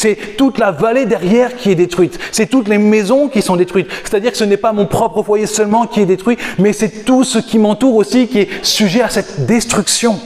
C'est 0.00 0.38
toute 0.38 0.56
la 0.56 0.70
vallée 0.70 1.04
derrière 1.04 1.54
qui 1.56 1.70
est 1.70 1.74
détruite. 1.74 2.18
C'est 2.32 2.46
toutes 2.46 2.68
les 2.68 2.78
maisons 2.78 3.28
qui 3.28 3.42
sont 3.42 3.56
détruites. 3.56 3.90
C'est-à-dire 4.02 4.30
que 4.32 4.38
ce 4.38 4.44
n'est 4.44 4.56
pas 4.56 4.72
mon 4.72 4.86
propre 4.86 5.22
foyer 5.22 5.44
seulement 5.44 5.86
qui 5.86 6.00
est 6.00 6.06
détruit, 6.06 6.38
mais 6.58 6.72
c'est 6.72 7.04
tout 7.04 7.22
ce 7.22 7.38
qui 7.38 7.58
m'entoure 7.58 7.96
aussi 7.96 8.26
qui 8.26 8.38
est 8.38 8.64
sujet 8.64 9.02
à 9.02 9.10
cette 9.10 9.44
destruction. 9.44 10.18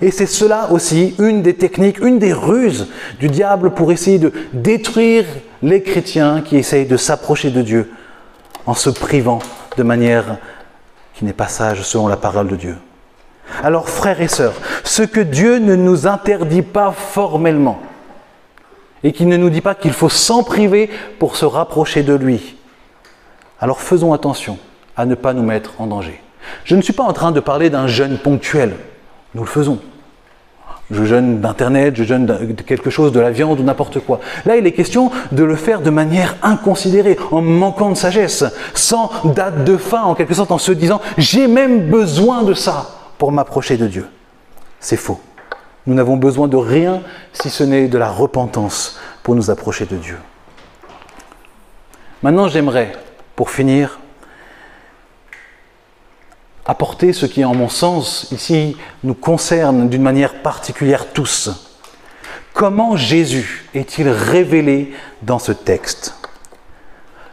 Et 0.00 0.10
c'est 0.10 0.24
cela 0.24 0.72
aussi 0.72 1.14
une 1.18 1.42
des 1.42 1.52
techniques, 1.52 1.98
une 1.98 2.18
des 2.18 2.32
ruses 2.32 2.88
du 3.20 3.28
diable 3.28 3.72
pour 3.72 3.92
essayer 3.92 4.18
de 4.18 4.32
détruire 4.54 5.26
les 5.62 5.82
chrétiens 5.82 6.40
qui 6.40 6.56
essayent 6.56 6.86
de 6.86 6.96
s'approcher 6.96 7.50
de 7.50 7.60
Dieu 7.60 7.92
en 8.64 8.72
se 8.72 8.88
privant 8.88 9.40
de 9.76 9.82
manière 9.82 10.38
qui 11.12 11.26
n'est 11.26 11.34
pas 11.34 11.48
sage 11.48 11.82
selon 11.82 12.08
la 12.08 12.16
parole 12.16 12.48
de 12.48 12.56
Dieu. 12.56 12.76
Alors 13.62 13.90
frères 13.90 14.22
et 14.22 14.28
sœurs, 14.28 14.54
ce 14.82 15.02
que 15.02 15.20
Dieu 15.20 15.58
ne 15.58 15.76
nous 15.76 16.06
interdit 16.06 16.62
pas 16.62 16.90
formellement, 16.90 17.78
et 19.04 19.12
qu'il 19.12 19.28
ne 19.28 19.36
nous 19.36 19.50
dit 19.50 19.60
pas 19.60 19.74
qu'il 19.74 19.92
faut 19.92 20.08
s'en 20.08 20.42
priver 20.42 20.90
pour 21.18 21.36
se 21.36 21.44
rapprocher 21.44 22.02
de 22.02 22.14
lui. 22.14 22.56
Alors 23.60 23.80
faisons 23.80 24.12
attention 24.12 24.58
à 24.96 25.06
ne 25.06 25.14
pas 25.14 25.34
nous 25.34 25.42
mettre 25.42 25.80
en 25.80 25.86
danger. 25.86 26.20
Je 26.64 26.74
ne 26.74 26.82
suis 26.82 26.92
pas 26.92 27.02
en 27.02 27.12
train 27.12 27.30
de 27.30 27.40
parler 27.40 27.70
d'un 27.70 27.86
jeûne 27.86 28.18
ponctuel. 28.18 28.74
Nous 29.34 29.42
le 29.42 29.48
faisons. 29.48 29.78
Je 30.90 31.04
jeûne 31.04 31.40
d'Internet, 31.40 31.96
je 31.96 32.04
jeûne 32.04 32.26
de 32.26 32.62
quelque 32.62 32.90
chose, 32.90 33.10
de 33.12 33.20
la 33.20 33.30
viande 33.30 33.58
ou 33.58 33.62
n'importe 33.62 34.00
quoi. 34.00 34.20
Là, 34.44 34.56
il 34.56 34.66
est 34.66 34.72
question 34.72 35.10
de 35.32 35.42
le 35.42 35.56
faire 35.56 35.80
de 35.80 35.88
manière 35.88 36.36
inconsidérée, 36.42 37.18
en 37.30 37.40
manquant 37.40 37.88
de 37.90 37.94
sagesse, 37.94 38.44
sans 38.74 39.10
date 39.24 39.64
de 39.64 39.78
fin, 39.78 40.02
en 40.02 40.14
quelque 40.14 40.34
sorte, 40.34 40.50
en 40.50 40.58
se 40.58 40.72
disant 40.72 41.00
j'ai 41.16 41.48
même 41.48 41.88
besoin 41.88 42.42
de 42.42 42.52
ça 42.52 42.90
pour 43.16 43.32
m'approcher 43.32 43.78
de 43.78 43.86
Dieu. 43.86 44.06
C'est 44.78 44.98
faux. 44.98 45.20
Nous 45.86 45.94
n'avons 45.94 46.16
besoin 46.16 46.48
de 46.48 46.56
rien 46.56 47.02
si 47.32 47.50
ce 47.50 47.62
n'est 47.62 47.88
de 47.88 47.98
la 47.98 48.08
repentance 48.08 48.98
pour 49.22 49.34
nous 49.34 49.50
approcher 49.50 49.84
de 49.86 49.96
Dieu. 49.96 50.18
Maintenant, 52.22 52.48
j'aimerais, 52.48 52.92
pour 53.36 53.50
finir, 53.50 54.00
apporter 56.64 57.12
ce 57.12 57.26
qui, 57.26 57.44
en 57.44 57.54
mon 57.54 57.68
sens, 57.68 58.28
ici, 58.32 58.76
nous 59.02 59.14
concerne 59.14 59.90
d'une 59.90 60.02
manière 60.02 60.40
particulière 60.42 61.12
tous. 61.12 61.50
Comment 62.54 62.96
Jésus 62.96 63.68
est-il 63.74 64.08
révélé 64.08 64.94
dans 65.22 65.38
ce 65.38 65.52
texte? 65.52 66.14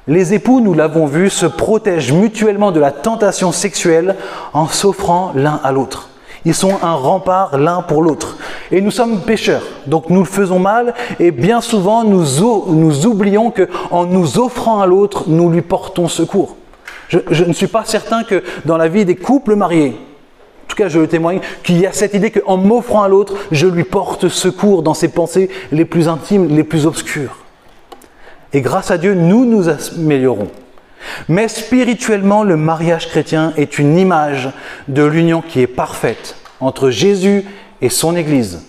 Les 0.08 0.34
époux, 0.34 0.60
nous 0.60 0.74
l'avons 0.74 1.06
vu, 1.06 1.30
se 1.30 1.46
protègent 1.46 2.12
mutuellement 2.12 2.72
de 2.72 2.80
la 2.80 2.92
tentation 2.92 3.52
sexuelle 3.52 4.18
en 4.52 4.68
s'offrant 4.68 5.32
l'un 5.36 5.62
à 5.64 5.72
l'autre. 5.72 6.10
Ils 6.46 6.56
sont 6.56 6.78
un 6.82 6.94
rempart 6.94 7.58
l'un 7.58 7.82
pour 7.82 8.02
l'autre. 8.02 8.38
Et 8.72 8.82
nous 8.82 8.92
sommes 8.92 9.22
pécheurs, 9.22 9.64
donc 9.86 10.10
nous 10.10 10.22
le 10.22 10.26
faisons 10.26 10.60
mal, 10.60 10.94
et 11.20 11.32
bien 11.32 11.62
souvent 11.62 12.04
nous, 12.04 13.06
oublions 13.06 13.52
qu'en 13.52 14.06
nous 14.06 14.40
offrant 14.40 14.82
à 14.82 14.86
l'autre, 14.86 15.26
nous 15.28 15.50
lui 15.50 15.62
portons 15.62 16.08
secours. 16.08 16.56
Je, 17.10 17.44
ne 17.44 17.52
suis 17.52 17.68
pas 17.68 17.84
certain 17.84 18.24
que 18.24 18.42
dans 18.66 18.78
la 18.78 18.88
vie 18.88 19.04
des 19.04 19.18
couples 19.18 19.56
mariés, 19.56 19.98
en 20.64 20.68
tout 20.68 20.78
cas 20.78 20.88
je 20.88 21.00
le 21.00 21.08
témoigne, 21.08 21.42
qu'il 21.64 21.80
y 21.80 21.86
a 21.86 21.92
cette 21.92 22.14
idée 22.14 22.32
qu'en 22.32 22.56
m'offrant 22.56 23.04
à 23.04 23.10
l'autre, 23.10 23.36
je 23.52 23.68
lui 23.68 23.84
porte 23.84 24.30
secours 24.30 24.82
dans 24.82 24.94
ses 24.94 25.10
pensées 25.10 25.50
les 25.74 25.84
plus 25.84 26.08
intimes, 26.08 26.48
les 26.56 26.64
plus 26.64 26.86
obscures. 26.86 27.38
Et 28.54 28.62
grâce 28.62 28.90
à 28.92 28.98
Dieu, 28.98 29.14
nous 29.14 29.46
nous 29.46 29.68
améliorons. 29.68 30.48
Mais 31.30 31.48
spirituellement, 31.48 32.44
le 32.44 32.58
mariage 32.58 33.10
chrétien 33.10 33.54
est 33.58 33.80
une 33.80 33.98
image 33.98 34.50
de 34.88 35.04
l'union 35.04 35.42
qui 35.42 35.62
est 35.62 35.68
parfaite 35.68 36.36
entre 36.60 36.90
Jésus 36.90 37.46
et 37.82 37.90
son 37.90 38.16
Église. 38.16 38.60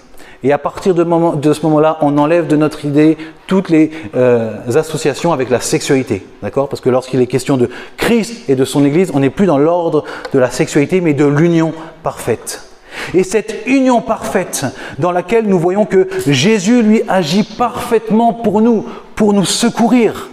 Et 0.45 0.53
à 0.53 0.59
partir 0.59 0.95
de, 0.95 1.53
ce 1.53 1.63
moment-là, 1.63 1.99
on 2.01 2.19
enlève 2.19 2.49
de 2.49 2.57
notre 2.57 2.85
idée 2.85 3.17
toutes 3.47 3.69
les 3.69 3.93
euh, 4.17 4.57
associations 4.75 5.33
avec 5.33 5.51
la 5.51 5.61
sexualité. 5.61 6.27
D'accord? 6.43 6.69
Parce 6.69 6.81
que 6.81 6.91
lorsqu'il 6.91 7.21
est 7.21 7.29
question 7.29 7.57
de 7.57 7.71
Christ 7.97 8.49
et 8.49 8.57
de 8.57 8.65
son 8.65 8.85
Église, 8.85 9.13
on 9.15 9.21
n'est 9.21 9.31
plus 9.31 9.47
dans 9.47 9.59
l'ordre 9.59 10.05
de 10.33 10.39
la 10.41 10.51
sexualité, 10.51 11.01
mais 11.01 11.15
de 11.15 11.27
l'union 11.27 11.73
parfaite. 12.03 12.69
Et 13.15 13.23
cette 13.23 13.67
union 13.67 14.01
parfaite 14.01 14.67
dans 14.99 15.13
laquelle 15.13 15.47
nous 15.47 15.59
voyons 15.59 15.87
que 15.87 16.09
Jésus, 16.27 16.83
lui, 16.83 17.03
agit 17.09 17.45
parfaitement 17.45 18.33
pour 18.33 18.61
nous, 18.61 18.85
pour 19.15 19.33
nous 19.33 19.45
secourir. 19.45 20.29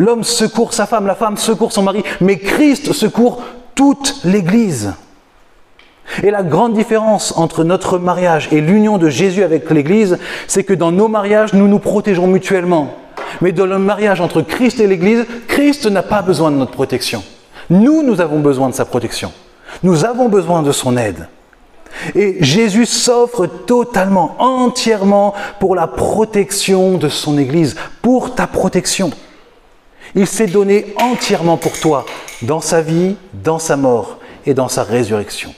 L'homme 0.00 0.24
secourt 0.24 0.72
sa 0.72 0.86
femme, 0.86 1.06
la 1.06 1.14
femme 1.14 1.36
secourt 1.36 1.72
son 1.72 1.82
mari, 1.82 2.02
mais 2.22 2.38
Christ 2.38 2.94
secourt 2.94 3.42
toute 3.74 4.22
l'Église. 4.24 4.94
Et 6.22 6.30
la 6.30 6.42
grande 6.42 6.72
différence 6.72 7.36
entre 7.36 7.64
notre 7.64 7.98
mariage 7.98 8.48
et 8.50 8.62
l'union 8.62 8.96
de 8.96 9.10
Jésus 9.10 9.42
avec 9.42 9.70
l'Église, 9.70 10.16
c'est 10.46 10.64
que 10.64 10.72
dans 10.72 10.90
nos 10.90 11.08
mariages, 11.08 11.52
nous 11.52 11.68
nous 11.68 11.78
protégeons 11.78 12.28
mutuellement. 12.28 12.96
Mais 13.42 13.52
dans 13.52 13.66
le 13.66 13.78
mariage 13.78 14.22
entre 14.22 14.40
Christ 14.40 14.80
et 14.80 14.86
l'Église, 14.86 15.26
Christ 15.48 15.84
n'a 15.84 16.02
pas 16.02 16.22
besoin 16.22 16.50
de 16.50 16.56
notre 16.56 16.72
protection. 16.72 17.22
Nous, 17.68 18.02
nous 18.02 18.22
avons 18.22 18.38
besoin 18.38 18.70
de 18.70 18.74
sa 18.74 18.86
protection. 18.86 19.32
Nous 19.82 20.06
avons 20.06 20.30
besoin 20.30 20.62
de 20.62 20.72
son 20.72 20.96
aide. 20.96 21.28
Et 22.14 22.42
Jésus 22.42 22.86
s'offre 22.86 23.44
totalement, 23.44 24.34
entièrement 24.38 25.34
pour 25.58 25.74
la 25.74 25.86
protection 25.86 26.96
de 26.96 27.10
son 27.10 27.36
Église, 27.36 27.76
pour 28.00 28.34
ta 28.34 28.46
protection. 28.46 29.10
Il 30.14 30.26
s'est 30.26 30.46
donné 30.46 30.94
entièrement 30.96 31.56
pour 31.56 31.78
toi, 31.78 32.06
dans 32.42 32.60
sa 32.60 32.82
vie, 32.82 33.16
dans 33.32 33.58
sa 33.58 33.76
mort 33.76 34.18
et 34.46 34.54
dans 34.54 34.68
sa 34.68 34.82
résurrection. 34.82 35.54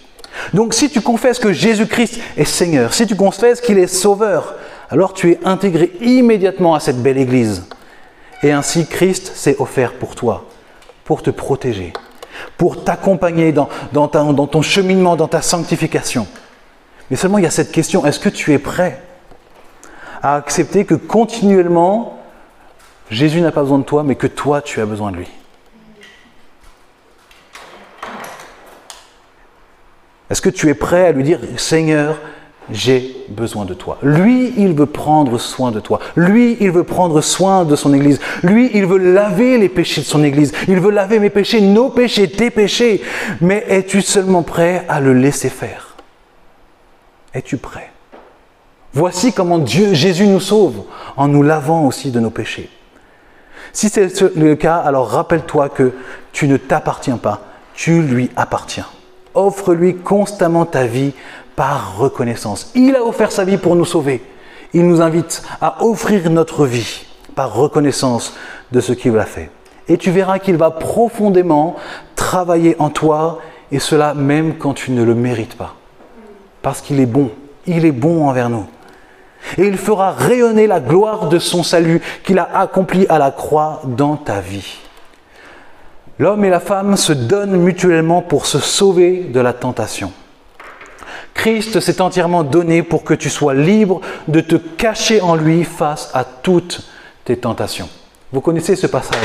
Donc 0.55 0.75
si 0.75 0.91
tu 0.91 1.01
confesses 1.01 1.38
que 1.38 1.53
Jésus-Christ 1.53 2.19
est 2.37 2.45
Seigneur, 2.45 2.95
si 2.95 3.07
tu 3.07 3.17
confesses 3.17 3.61
qu'il 3.61 3.79
est 3.79 3.87
Sauveur, 3.87 4.55
alors 4.91 5.15
tu 5.15 5.33
es 5.33 5.38
intégré 5.45 5.93
immédiatement 6.01 6.75
à 6.75 6.81
cette 6.81 7.03
belle 7.03 7.19
Église. 7.19 7.65
Et 8.43 8.51
ainsi 8.51 8.87
Christ 8.87 9.33
s'est 9.35 9.57
offert 9.59 9.95
pour 9.95 10.15
toi, 10.15 10.45
pour 11.05 11.23
te 11.23 11.31
protéger, 11.31 11.93
pour 12.59 12.85
t'accompagner 12.85 13.53
dans, 13.53 13.69
dans, 13.93 14.09
ton 14.09 14.62
cheminement, 14.62 15.17
dans 15.17 15.29
ta 15.29 15.43
sanctification. 15.43 16.27
Mais 17.11 17.17
seulement 17.17 17.38
il 17.38 17.45
y 17.45 17.47
a 17.47 17.51
cette 17.51 17.73
question, 17.73 18.05
est-ce 18.05 18.19
que 18.19 18.29
tu 18.29 18.53
es 18.53 18.59
prêt 18.59 19.01
à 20.23 20.37
accepter 20.37 20.85
que 20.85 20.95
continuellement, 20.95 22.19
Jésus 23.12 23.42
n'a 23.42 23.53
pas 23.53 23.61
besoin 23.61 23.79
de 23.79 23.85
toi, 23.85 24.03
mais 24.03 24.14
que 24.14 24.27
toi, 24.27 24.62
tu 24.62 24.81
as 24.81 24.87
besoin 24.87 25.12
de 25.12 25.18
lui 25.18 25.29
Est-ce 30.31 30.40
que 30.40 30.48
tu 30.48 30.70
es 30.70 30.75
prêt 30.75 31.09
à 31.09 31.12
lui 31.12 31.22
dire, 31.22 31.38
Seigneur, 31.59 32.18
j'ai 32.70 33.14
besoin 33.29 33.66
de 33.66 33.75
toi. 33.75 33.98
Lui, 34.03 34.55
il 34.57 34.72
veut 34.72 34.87
prendre 34.87 35.37
soin 35.37 35.72
de 35.72 35.79
toi. 35.79 36.01
Lui, 36.16 36.57
il 36.61 36.70
veut 36.70 36.85
prendre 36.85 37.20
soin 37.20 37.66
de 37.66 37.77
son 37.77 37.92
Église. 37.92 38.18
Lui, 38.42 38.70
il 38.72 38.87
veut 38.87 38.96
laver 38.96 39.59
les 39.59 39.68
péchés 39.68 40.01
de 40.01 40.07
son 40.07 40.25
Église. 40.25 40.53
Il 40.66 40.81
veut 40.81 40.90
laver 40.90 41.18
mes 41.18 41.29
péchés, 41.29 41.61
nos 41.61 41.90
péchés, 41.90 42.31
tes 42.31 42.51
péchés. 42.51 43.03
Mais 43.42 43.62
es-tu 43.68 44.01
seulement 44.01 44.42
prêt 44.42 44.87
à 44.88 45.01
le 45.01 45.12
laisser 45.12 45.51
faire? 45.51 45.96
Es-tu 47.35 47.59
prêt? 47.59 47.90
Voici 48.94 49.35
comment 49.35 49.59
Dieu, 49.59 49.92
Jésus 49.92 50.27
nous 50.27 50.40
sauve 50.40 50.85
en 51.18 51.29
nous 51.29 51.42
lavant 51.42 51.87
aussi 51.87 52.11
de 52.11 52.20
nos 52.20 52.31
péchés. 52.31 52.70
Si 53.72 53.88
c'est 53.88 54.20
le 54.37 54.54
cas, 54.54 54.76
alors 54.76 55.08
rappelle-toi 55.08 55.68
que 55.70 55.92
tu 56.32 56.46
ne 56.46 56.56
t'appartiens 56.56 57.16
pas, 57.16 57.40
tu 57.74 58.02
lui 58.02 58.30
appartiens. 58.37 58.87
Offre-lui 59.35 59.96
constamment 59.96 60.66
ta 60.66 60.85
vie 60.85 61.12
par 61.56 61.96
reconnaissance. 61.96 62.70
Il 62.74 62.96
a 62.96 63.02
offert 63.02 63.32
sa 63.32 63.44
vie 63.44 63.56
pour 63.56 63.76
nous 63.76 63.85
sauver. 63.85 64.22
Il 64.74 64.87
nous 64.87 65.00
invite 65.00 65.42
à 65.61 65.85
offrir 65.85 66.28
notre 66.30 66.66
vie 66.66 67.06
par 67.35 67.54
reconnaissance 67.54 68.35
de 68.72 68.80
ce 68.80 68.92
qu'il 68.92 69.16
a 69.18 69.24
fait. 69.24 69.50
Et 69.88 69.96
tu 69.96 70.11
verras 70.11 70.38
qu'il 70.38 70.56
va 70.56 70.70
profondément 70.70 71.76
travailler 72.14 72.76
en 72.78 72.90
toi, 72.90 73.40
et 73.70 73.78
cela 73.78 74.14
même 74.14 74.56
quand 74.56 74.74
tu 74.74 74.90
ne 74.92 75.02
le 75.02 75.14
mérites 75.14 75.56
pas. 75.56 75.74
Parce 76.61 76.80
qu'il 76.80 77.00
est 77.00 77.06
bon, 77.06 77.30
il 77.66 77.85
est 77.85 77.92
bon 77.92 78.28
envers 78.28 78.48
nous. 78.48 78.66
Et 79.59 79.66
il 79.66 79.76
fera 79.76 80.12
rayonner 80.12 80.66
la 80.66 80.81
gloire 80.81 81.28
de 81.28 81.38
son 81.38 81.62
salut 81.62 82.00
qu'il 82.24 82.38
a 82.38 82.48
accompli 82.55 83.07
à 83.09 83.18
la 83.18 83.31
croix 83.31 83.83
dans 83.85 84.16
ta 84.16 84.40
vie. 84.40 84.78
L'homme 86.18 86.44
et 86.44 86.50
la 86.50 86.61
femme 86.61 86.96
se 86.96 87.12
donnent 87.12 87.57
mutuellement 87.57 88.22
pour 88.22 88.46
se 88.46 88.59
sauver 88.59 89.24
de 89.33 89.40
la 89.40 89.52
tentation. 89.52 90.12
Christ 91.35 91.81
s'est 91.81 92.00
entièrement 92.00 92.44
donné 92.44 92.83
pour 92.83 93.05
que 93.05 93.14
tu 93.14 93.31
sois 93.31 93.55
libre 93.55 94.00
de 94.28 94.40
te 94.40 94.57
cacher 94.57 95.20
en 95.20 95.35
lui 95.35 95.64
face 95.64 96.11
à 96.14 96.24
toutes 96.24 96.83
tes 97.24 97.37
tentations. 97.37 97.88
Vous 98.33 98.40
connaissez 98.40 98.76
ce 98.76 98.87
passage? 98.87 99.18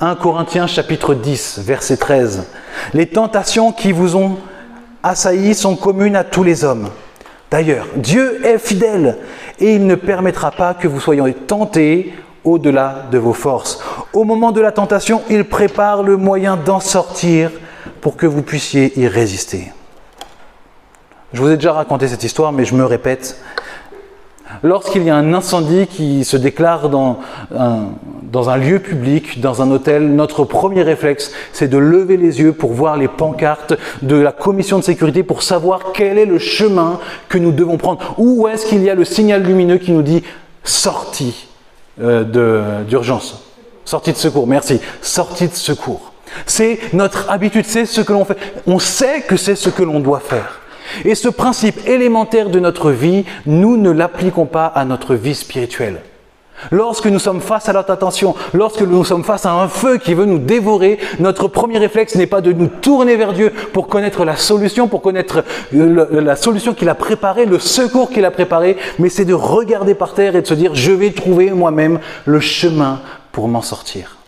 1 0.00 0.14
Corinthiens 0.14 0.66
chapitre 0.66 1.14
10, 1.14 1.60
verset 1.62 1.96
13. 1.96 2.46
Les 2.94 3.06
tentations 3.06 3.72
qui 3.72 3.92
vous 3.92 4.16
ont 4.16 4.38
assaillis 5.02 5.54
sont 5.54 5.76
communes 5.76 6.16
à 6.16 6.24
tous 6.24 6.42
les 6.42 6.64
hommes. 6.64 6.90
D'ailleurs, 7.50 7.86
Dieu 7.96 8.44
est 8.46 8.58
fidèle 8.58 9.18
et 9.60 9.74
il 9.74 9.86
ne 9.86 9.94
permettra 9.94 10.50
pas 10.50 10.74
que 10.74 10.88
vous 10.88 11.00
soyez 11.00 11.34
tentés 11.34 12.12
au-delà 12.44 13.06
de 13.10 13.18
vos 13.18 13.34
forces. 13.34 13.82
Au 14.12 14.24
moment 14.24 14.52
de 14.52 14.60
la 14.60 14.72
tentation, 14.72 15.22
il 15.28 15.44
prépare 15.44 16.02
le 16.02 16.16
moyen 16.16 16.56
d'en 16.56 16.80
sortir 16.80 17.50
pour 18.00 18.16
que 18.16 18.26
vous 18.26 18.42
puissiez 18.42 18.98
y 18.98 19.06
résister. 19.06 19.72
Je 21.32 21.40
vous 21.40 21.50
ai 21.50 21.56
déjà 21.56 21.72
raconté 21.72 22.08
cette 22.08 22.24
histoire, 22.24 22.52
mais 22.52 22.64
je 22.64 22.74
me 22.74 22.84
répète. 22.84 23.40
Lorsqu'il 24.62 25.04
y 25.04 25.10
a 25.10 25.16
un 25.16 25.32
incendie 25.32 25.86
qui 25.86 26.24
se 26.24 26.36
déclare 26.36 26.88
dans 26.88 27.18
un, 27.50 28.56
lieu 28.56 28.78
public, 28.78 29.40
dans 29.40 29.62
un 29.62 29.70
hôtel, 29.70 30.14
notre 30.14 30.44
premier 30.44 30.82
réflexe, 30.82 31.32
c'est 31.52 31.68
de 31.68 31.78
lever 31.78 32.16
les 32.16 32.40
yeux 32.40 32.52
pour 32.52 32.72
voir 32.72 32.96
les 32.96 33.08
pancartes 33.08 33.74
de 34.02 34.16
la 34.16 34.32
commission 34.32 34.78
de 34.78 34.84
sécurité 34.84 35.22
pour 35.22 35.42
savoir 35.42 35.92
quel 35.94 36.18
est 36.18 36.26
le 36.26 36.38
chemin 36.38 37.00
que 37.28 37.38
nous 37.38 37.52
devons 37.52 37.78
prendre. 37.78 38.14
Où 38.18 38.48
est-ce 38.48 38.66
qu'il 38.66 38.82
y 38.82 38.90
a 38.90 38.94
le 38.94 39.04
signal 39.04 39.42
lumineux 39.42 39.78
qui 39.78 39.92
nous 39.92 40.02
dit 40.02 40.22
sortie 40.64 41.48
euh, 42.00 42.84
d'urgence? 42.84 43.44
Sortie 43.84 44.12
de 44.12 44.18
secours, 44.18 44.46
merci. 44.46 44.80
Sortie 45.00 45.48
de 45.48 45.54
secours. 45.54 46.12
C'est 46.46 46.78
notre 46.92 47.28
habitude, 47.30 47.64
c'est 47.66 47.86
ce 47.86 48.00
que 48.00 48.12
l'on 48.12 48.24
fait. 48.24 48.36
On 48.66 48.78
sait 48.78 49.22
que 49.22 49.36
c'est 49.36 49.56
ce 49.56 49.68
que 49.68 49.82
l'on 49.82 50.00
doit 50.00 50.20
faire. 50.20 50.59
Et 51.04 51.14
ce 51.14 51.28
principe 51.28 51.86
élémentaire 51.86 52.50
de 52.50 52.60
notre 52.60 52.90
vie, 52.90 53.24
nous 53.46 53.76
ne 53.76 53.90
l'appliquons 53.90 54.46
pas 54.46 54.66
à 54.66 54.84
notre 54.84 55.14
vie 55.14 55.34
spirituelle. 55.34 56.00
Lorsque 56.70 57.06
nous 57.06 57.18
sommes 57.18 57.40
face 57.40 57.68
à 57.68 57.72
la 57.72 57.82
tentation, 57.82 58.34
lorsque 58.52 58.82
nous 58.82 59.04
sommes 59.04 59.24
face 59.24 59.46
à 59.46 59.52
un 59.52 59.68
feu 59.68 59.96
qui 59.96 60.12
veut 60.14 60.26
nous 60.26 60.38
dévorer, 60.38 60.98
notre 61.18 61.48
premier 61.48 61.78
réflexe 61.78 62.16
n'est 62.16 62.26
pas 62.26 62.42
de 62.42 62.52
nous 62.52 62.66
tourner 62.66 63.16
vers 63.16 63.32
Dieu 63.32 63.50
pour 63.72 63.88
connaître 63.88 64.24
la 64.24 64.36
solution, 64.36 64.86
pour 64.86 65.00
connaître 65.00 65.42
la 65.72 66.36
solution 66.36 66.74
qu'il 66.74 66.88
a 66.88 66.94
préparée, 66.94 67.46
le 67.46 67.58
secours 67.58 68.10
qu'il 68.10 68.24
a 68.24 68.30
préparé, 68.30 68.76
mais 68.98 69.08
c'est 69.08 69.24
de 69.24 69.32
regarder 69.34 69.94
par 69.94 70.12
terre 70.12 70.36
et 70.36 70.42
de 70.42 70.46
se 70.46 70.54
dire, 70.54 70.74
je 70.74 70.92
vais 70.92 71.12
trouver 71.12 71.50
moi-même 71.50 71.98
le 72.26 72.40
chemin 72.40 73.00
pour 73.32 73.48
m'en 73.48 73.62
sortir. 73.62 74.18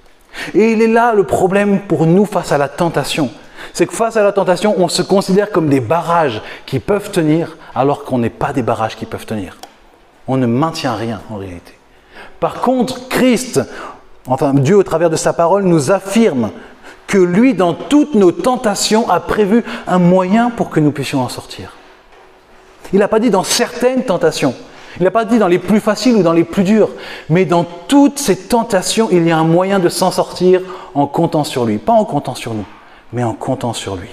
Et 0.55 0.73
il 0.73 0.81
est 0.81 0.89
là 0.89 1.13
le 1.15 1.25
problème 1.25 1.81
pour 1.81 2.07
nous 2.07 2.25
face 2.25 2.53
à 2.53 2.59
la 2.59 2.69
tentation. 2.69 3.31
C'est 3.73 3.87
que 3.87 3.95
face 3.95 4.17
à 4.17 4.23
la 4.23 4.33
tentation, 4.33 4.75
on 4.79 4.89
se 4.89 5.03
considère 5.03 5.51
comme 5.51 5.69
des 5.69 5.81
barrages 5.81 6.43
qui 6.67 6.79
peuvent 6.79 7.11
tenir, 7.11 7.57
alors 7.75 8.05
qu'on 8.05 8.19
n'est 8.19 8.31
pas 8.31 8.53
des 8.53 8.63
barrages 8.63 8.97
qui 8.97 9.07
peuvent 9.07 9.27
tenir. 9.27 9.57
On 10.29 10.37
ne 10.37 10.47
maintient 10.47 10.95
rien 10.95 11.21
en 11.31 11.37
réalité. 11.37 11.73
Par 12.41 12.61
contre, 12.61 13.09
Christ, 13.09 13.61
enfin 14.27 14.55
Dieu 14.55 14.77
au 14.77 14.83
travers 14.83 15.11
de 15.11 15.17
sa 15.17 15.33
parole, 15.33 15.65
nous 15.65 15.91
affirme 15.91 16.51
que 17.07 17.19
lui, 17.19 17.55
dans 17.55 17.75
toutes 17.75 18.15
nos 18.15 18.33
tentations, 18.33 19.09
a 19.11 19.21
prévu 19.21 19.65
un 19.87 19.99
moyen 19.99 20.51
pour 20.51 20.71
que 20.71 20.81
nous 20.81 20.93
puissions 20.93 21.21
en 21.21 21.29
sortir. 21.29 21.77
Il 22.93 22.99
n'a 22.99 23.09
pas 23.09 23.21
dit 23.21 23.31
dans 23.31 23.45
certaines 23.45 24.05
tentations, 24.05 24.55
il 24.99 25.05
n'a 25.05 25.11
pas 25.11 25.25
dit 25.25 25.39
dans 25.39 25.49
les 25.49 25.59
plus 25.59 25.81
faciles 25.81 26.17
ou 26.17 26.23
dans 26.23 26.33
les 26.33 26.45
plus 26.45 26.65
dures, 26.65 26.91
mais 27.29 27.45
dans 27.45 27.65
toutes 27.65 28.19
ces 28.19 28.37
tentations, 28.37 29.09
il 29.11 29.27
y 29.27 29.31
a 29.31 29.39
un 29.39 29.45
moyen 29.45 29.79
de 29.79 29.89
s'en 29.89 30.11
sortir 30.11 30.61
en 30.95 31.07
comptant 31.07 31.45
sur 31.45 31.65
lui. 31.65 31.79
Pas 31.79 31.93
en 31.93 32.05
comptant 32.05 32.35
sur 32.35 32.55
nous, 32.55 32.67
mais 33.13 33.25
en 33.25 33.35
comptant 33.35 33.73
sur 33.73 33.97
lui. 33.97 34.09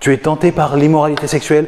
Tu 0.00 0.12
es 0.12 0.18
tenté 0.18 0.52
par 0.52 0.76
l'immoralité 0.76 1.26
sexuelle, 1.26 1.66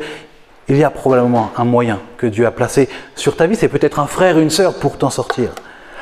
il 0.68 0.76
y 0.76 0.84
a 0.84 0.90
probablement 0.90 1.50
un 1.56 1.64
moyen 1.64 2.00
que 2.18 2.26
Dieu 2.26 2.46
a 2.46 2.50
placé 2.50 2.88
sur 3.14 3.36
ta 3.36 3.46
vie, 3.46 3.56
c'est 3.56 3.68
peut-être 3.68 3.98
un 3.98 4.06
frère, 4.06 4.38
une 4.38 4.50
sœur 4.50 4.74
pour 4.74 4.98
t'en 4.98 5.10
sortir. 5.10 5.50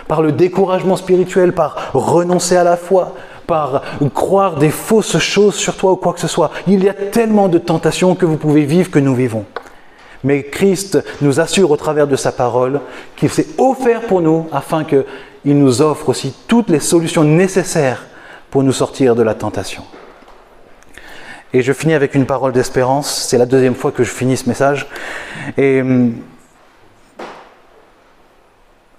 Par 0.08 0.22
le 0.22 0.32
découragement 0.32 0.96
spirituel, 0.96 1.52
par 1.52 1.92
renoncer 1.92 2.56
à 2.56 2.64
la 2.64 2.76
foi, 2.76 3.14
par 3.46 3.82
croire 4.14 4.56
des 4.56 4.70
fausses 4.70 5.18
choses 5.18 5.54
sur 5.54 5.76
toi 5.76 5.92
ou 5.92 5.96
quoi 5.96 6.12
que 6.12 6.20
ce 6.20 6.28
soit. 6.28 6.50
Il 6.66 6.82
y 6.82 6.88
a 6.88 6.94
tellement 6.94 7.48
de 7.48 7.58
tentations 7.58 8.14
que 8.14 8.26
vous 8.26 8.36
pouvez 8.36 8.64
vivre 8.64 8.90
que 8.90 8.98
nous 8.98 9.14
vivons. 9.14 9.44
Mais 10.22 10.42
Christ 10.42 10.98
nous 11.20 11.40
assure 11.40 11.70
au 11.70 11.76
travers 11.76 12.06
de 12.06 12.16
sa 12.16 12.32
parole 12.32 12.80
qu'il 13.16 13.28
s'est 13.30 13.48
offert 13.58 14.02
pour 14.02 14.22
nous 14.22 14.48
afin 14.52 14.84
qu'il 14.84 15.04
nous 15.44 15.82
offre 15.82 16.08
aussi 16.08 16.34
toutes 16.48 16.70
les 16.70 16.80
solutions 16.80 17.24
nécessaires 17.24 18.06
pour 18.54 18.62
nous 18.62 18.70
sortir 18.70 19.16
de 19.16 19.24
la 19.24 19.34
tentation. 19.34 19.82
Et 21.52 21.60
je 21.60 21.72
finis 21.72 21.94
avec 21.94 22.14
une 22.14 22.24
parole 22.24 22.52
d'espérance. 22.52 23.12
C'est 23.28 23.36
la 23.36 23.46
deuxième 23.46 23.74
fois 23.74 23.90
que 23.90 24.04
je 24.04 24.10
finis 24.10 24.36
ce 24.36 24.48
message. 24.48 24.86
Et 25.56 25.80
hum, 25.80 26.14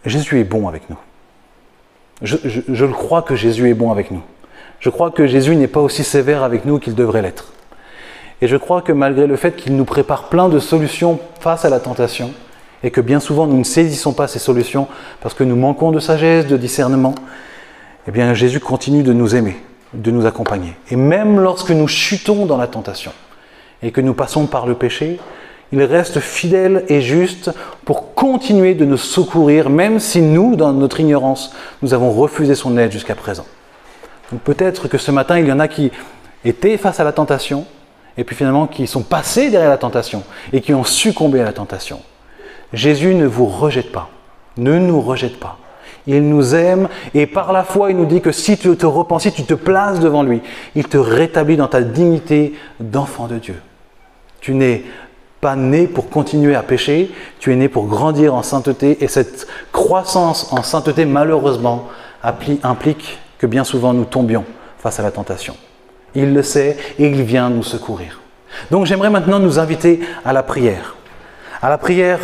Jésus 0.05 0.41
est 0.41 0.43
bon 0.43 0.67
avec 0.67 0.89
nous. 0.89 0.97
Je, 2.21 2.35
le 2.83 2.91
crois 2.91 3.21
que 3.21 3.37
Jésus 3.37 3.69
est 3.69 3.73
bon 3.73 3.91
avec 3.91 4.11
nous. 4.11 4.21
Je 4.81 4.89
crois 4.89 5.09
que 5.09 5.25
Jésus 5.25 5.55
n'est 5.55 5.69
pas 5.69 5.79
aussi 5.79 6.03
sévère 6.03 6.43
avec 6.43 6.65
nous 6.65 6.77
qu'il 6.77 6.93
devrait 6.93 7.21
l'être. 7.21 7.53
Et 8.41 8.49
je 8.49 8.57
crois 8.57 8.81
que 8.81 8.91
malgré 8.91 9.25
le 9.25 9.37
fait 9.37 9.55
qu'il 9.55 9.77
nous 9.77 9.85
prépare 9.85 10.27
plein 10.27 10.49
de 10.49 10.59
solutions 10.59 11.17
face 11.39 11.63
à 11.63 11.69
la 11.69 11.79
tentation, 11.79 12.33
et 12.83 12.91
que 12.91 12.99
bien 12.99 13.21
souvent 13.21 13.47
nous 13.47 13.59
ne 13.59 13.63
saisissons 13.63 14.11
pas 14.11 14.27
ces 14.27 14.39
solutions 14.39 14.89
parce 15.21 15.33
que 15.33 15.45
nous 15.45 15.55
manquons 15.55 15.93
de 15.93 16.01
sagesse, 16.01 16.45
de 16.45 16.57
discernement, 16.57 17.15
eh 18.07 18.11
bien 18.11 18.33
Jésus 18.33 18.59
continue 18.59 19.03
de 19.03 19.13
nous 19.13 19.35
aimer 19.35 19.57
de 19.95 20.11
nous 20.11 20.25
accompagner. 20.25 20.75
Et 20.89 20.95
même 20.95 21.39
lorsque 21.39 21.71
nous 21.71 21.87
chutons 21.87 22.45
dans 22.45 22.57
la 22.57 22.67
tentation 22.67 23.11
et 23.81 23.91
que 23.91 24.01
nous 24.01 24.13
passons 24.13 24.45
par 24.45 24.67
le 24.67 24.75
péché, 24.75 25.19
il 25.71 25.81
reste 25.83 26.19
fidèle 26.19 26.85
et 26.89 27.01
juste 27.01 27.51
pour 27.85 28.13
continuer 28.13 28.75
de 28.75 28.85
nous 28.85 28.97
secourir, 28.97 29.69
même 29.69 29.99
si 29.99 30.21
nous, 30.21 30.55
dans 30.55 30.71
notre 30.73 30.99
ignorance, 30.99 31.53
nous 31.81 31.93
avons 31.93 32.11
refusé 32.11 32.55
son 32.55 32.77
aide 32.77 32.91
jusqu'à 32.91 33.15
présent. 33.15 33.45
Donc 34.31 34.41
peut-être 34.41 34.87
que 34.87 34.97
ce 34.97 35.11
matin, 35.11 35.39
il 35.39 35.47
y 35.47 35.51
en 35.51 35.59
a 35.59 35.67
qui 35.67 35.91
étaient 36.43 36.77
face 36.77 36.99
à 36.99 37.03
la 37.03 37.11
tentation, 37.11 37.65
et 38.17 38.23
puis 38.23 38.35
finalement 38.35 38.67
qui 38.67 38.87
sont 38.87 39.01
passés 39.01 39.49
derrière 39.49 39.69
la 39.69 39.77
tentation, 39.77 40.23
et 40.53 40.61
qui 40.61 40.73
ont 40.73 40.83
succombé 40.83 41.41
à 41.41 41.43
la 41.43 41.53
tentation. 41.53 42.01
Jésus 42.71 43.15
ne 43.15 43.25
vous 43.25 43.45
rejette 43.45 43.91
pas, 43.91 44.09
ne 44.57 44.77
nous 44.77 45.01
rejette 45.01 45.39
pas. 45.39 45.57
Il 46.07 46.29
nous 46.29 46.53
aime 46.53 46.87
et 47.13 47.25
par 47.25 47.51
la 47.51 47.63
foi, 47.63 47.89
il 47.89 47.97
nous 47.97 48.05
dit 48.05 48.21
que 48.21 48.31
si 48.31 48.57
tu 48.57 48.75
te 48.77 48.85
repens, 48.85 49.19
si 49.19 49.31
tu 49.31 49.43
te 49.43 49.55
places 49.55 49.99
devant 49.99 50.23
lui, 50.23 50.41
il 50.75 50.87
te 50.87 50.97
rétablit 50.97 51.57
dans 51.57 51.67
ta 51.67 51.81
dignité 51.81 52.53
d'enfant 52.79 53.27
de 53.27 53.37
Dieu. 53.37 53.59
Tu 54.39 54.53
n'es 54.53 54.83
pas 55.41 55.55
né 55.55 55.87
pour 55.87 56.09
continuer 56.09 56.55
à 56.55 56.63
pécher, 56.63 57.11
tu 57.39 57.51
es 57.51 57.55
né 57.55 57.69
pour 57.69 57.87
grandir 57.87 58.35
en 58.35 58.43
sainteté 58.43 59.03
et 59.03 59.07
cette 59.07 59.47
croissance 59.71 60.51
en 60.51 60.61
sainteté, 60.63 61.05
malheureusement, 61.05 61.87
implique 62.63 63.19
que 63.37 63.47
bien 63.47 63.63
souvent 63.63 63.93
nous 63.93 64.05
tombions 64.05 64.45
face 64.77 64.99
à 64.99 65.03
la 65.03 65.11
tentation. 65.11 65.55
Il 66.13 66.33
le 66.33 66.43
sait 66.43 66.77
et 66.97 67.07
il 67.07 67.23
vient 67.23 67.49
nous 67.49 67.63
secourir. 67.63 68.21
Donc 68.71 68.85
j'aimerais 68.85 69.09
maintenant 69.09 69.39
nous 69.39 69.59
inviter 69.59 69.99
à 70.23 70.33
la 70.33 70.43
prière. 70.43 70.95
À 71.61 71.69
la 71.69 71.77
prière 71.77 72.19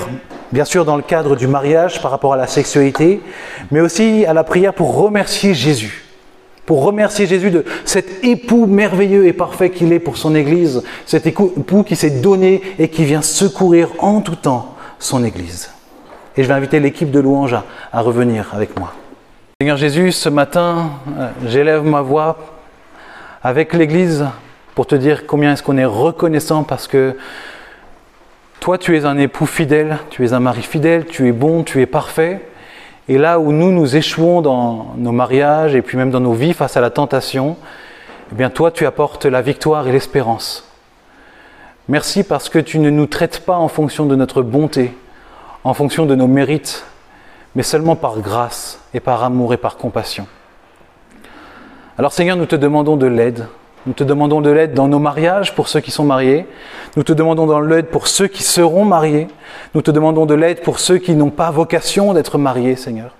bien 0.51 0.65
sûr 0.65 0.85
dans 0.85 0.95
le 0.95 1.01
cadre 1.01 1.35
du 1.35 1.47
mariage 1.47 2.01
par 2.01 2.11
rapport 2.11 2.33
à 2.33 2.37
la 2.37 2.47
sexualité, 2.47 3.21
mais 3.71 3.81
aussi 3.81 4.25
à 4.25 4.33
la 4.33 4.43
prière 4.43 4.73
pour 4.73 4.95
remercier 4.95 5.53
Jésus. 5.53 6.05
Pour 6.65 6.83
remercier 6.83 7.25
Jésus 7.25 7.51
de 7.51 7.65
cet 7.85 8.23
époux 8.23 8.65
merveilleux 8.65 9.25
et 9.25 9.33
parfait 9.33 9.71
qu'il 9.71 9.91
est 9.93 9.99
pour 9.99 10.17
son 10.17 10.35
Église, 10.35 10.83
cet 11.05 11.25
époux 11.25 11.83
qui 11.83 11.95
s'est 11.95 12.21
donné 12.21 12.61
et 12.79 12.89
qui 12.89 13.03
vient 13.03 13.21
secourir 13.21 13.89
en 13.99 14.21
tout 14.21 14.35
temps 14.35 14.75
son 14.99 15.23
Église. 15.23 15.71
Et 16.37 16.43
je 16.43 16.47
vais 16.47 16.53
inviter 16.53 16.79
l'équipe 16.79 17.11
de 17.11 17.19
louange 17.19 17.55
à, 17.91 18.01
revenir 18.01 18.49
avec 18.53 18.79
moi. 18.79 18.93
Seigneur 19.59 19.77
Jésus, 19.77 20.11
ce 20.11 20.29
matin, 20.29 20.91
euh, 21.17 21.29
j'élève 21.45 21.83
ma 21.83 22.01
voix 22.01 22.37
avec 23.43 23.73
l'Église 23.73 24.25
pour 24.75 24.87
te 24.87 24.95
dire 24.95 25.27
combien 25.27 25.53
est-ce 25.53 25.63
qu'on 25.63 25.77
est 25.77 25.85
reconnaissant 25.85 26.63
parce 26.63 26.87
que 26.87 27.17
toi, 28.61 28.77
tu 28.77 28.95
es 28.95 29.05
un 29.05 29.17
époux 29.17 29.47
fidèle, 29.47 29.97
tu 30.11 30.23
es 30.23 30.33
un 30.33 30.39
mari 30.39 30.61
fidèle, 30.61 31.07
tu 31.07 31.27
es 31.27 31.31
bon, 31.31 31.63
tu 31.63 31.81
es 31.81 31.87
parfait. 31.87 32.45
Et 33.09 33.17
là 33.17 33.39
où 33.39 33.51
nous, 33.51 33.71
nous 33.71 33.95
échouons 33.95 34.41
dans 34.41 34.93
nos 34.97 35.11
mariages 35.11 35.73
et 35.73 35.81
puis 35.81 35.97
même 35.97 36.11
dans 36.11 36.19
nos 36.19 36.33
vies 36.33 36.53
face 36.53 36.77
à 36.77 36.81
la 36.81 36.91
tentation, 36.91 37.57
eh 38.31 38.35
bien 38.35 38.51
toi, 38.51 38.69
tu 38.69 38.85
apportes 38.85 39.25
la 39.25 39.41
victoire 39.41 39.87
et 39.87 39.91
l'espérance. 39.91 40.69
Merci 41.89 42.23
parce 42.23 42.49
que 42.49 42.59
tu 42.59 42.77
ne 42.77 42.91
nous 42.91 43.07
traites 43.07 43.39
pas 43.39 43.55
en 43.55 43.67
fonction 43.67 44.05
de 44.05 44.15
notre 44.15 44.43
bonté, 44.43 44.95
en 45.63 45.73
fonction 45.73 46.05
de 46.05 46.13
nos 46.13 46.27
mérites, 46.27 46.85
mais 47.55 47.63
seulement 47.63 47.95
par 47.95 48.19
grâce 48.19 48.79
et 48.93 48.99
par 48.99 49.23
amour 49.23 49.55
et 49.55 49.57
par 49.57 49.77
compassion. 49.77 50.27
Alors 51.97 52.13
Seigneur, 52.13 52.37
nous 52.37 52.45
te 52.45 52.55
demandons 52.55 52.95
de 52.95 53.07
l'aide, 53.07 53.47
nous 53.87 53.93
te 53.93 54.03
demandons 54.03 54.41
de 54.41 54.51
l'aide 54.51 54.73
dans 54.73 54.87
nos 54.87 54.99
mariages 54.99 55.55
pour 55.55 55.67
ceux 55.67 55.79
qui 55.79 55.89
sont 55.89 56.03
mariés. 56.03 56.45
Nous 56.95 57.03
te 57.03 57.13
demandons 57.13 57.47
de 57.47 57.65
l'aide 57.65 57.87
pour 57.87 58.07
ceux 58.07 58.27
qui 58.27 58.43
seront 58.43 58.85
mariés. 58.85 59.27
Nous 59.73 59.81
te 59.81 59.89
demandons 59.89 60.27
de 60.27 60.35
l'aide 60.35 60.61
pour 60.61 60.79
ceux 60.79 60.99
qui 60.99 61.15
n'ont 61.15 61.31
pas 61.31 61.49
vocation 61.49 62.13
d'être 62.13 62.37
mariés, 62.37 62.75
Seigneur. 62.75 63.15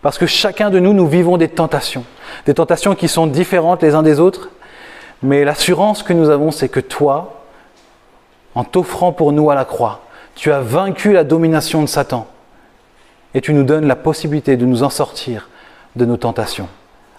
Parce 0.00 0.16
que 0.16 0.26
chacun 0.26 0.70
de 0.70 0.78
nous, 0.78 0.94
nous 0.94 1.06
vivons 1.06 1.36
des 1.36 1.48
tentations. 1.48 2.04
Des 2.46 2.54
tentations 2.54 2.94
qui 2.94 3.08
sont 3.08 3.26
différentes 3.26 3.82
les 3.82 3.94
uns 3.94 4.02
des 4.02 4.18
autres. 4.18 4.50
Mais 5.22 5.44
l'assurance 5.44 6.02
que 6.02 6.14
nous 6.14 6.30
avons, 6.30 6.50
c'est 6.50 6.68
que 6.68 6.80
toi, 6.80 7.42
en 8.54 8.64
t'offrant 8.64 9.12
pour 9.12 9.32
nous 9.32 9.50
à 9.50 9.54
la 9.54 9.64
croix, 9.66 10.00
tu 10.34 10.50
as 10.50 10.60
vaincu 10.60 11.12
la 11.12 11.24
domination 11.24 11.82
de 11.82 11.86
Satan. 11.86 12.26
Et 13.34 13.42
tu 13.42 13.52
nous 13.52 13.64
donnes 13.64 13.86
la 13.86 13.96
possibilité 13.96 14.56
de 14.56 14.64
nous 14.64 14.82
en 14.82 14.90
sortir 14.90 15.50
de 15.94 16.06
nos 16.06 16.16
tentations. 16.16 16.68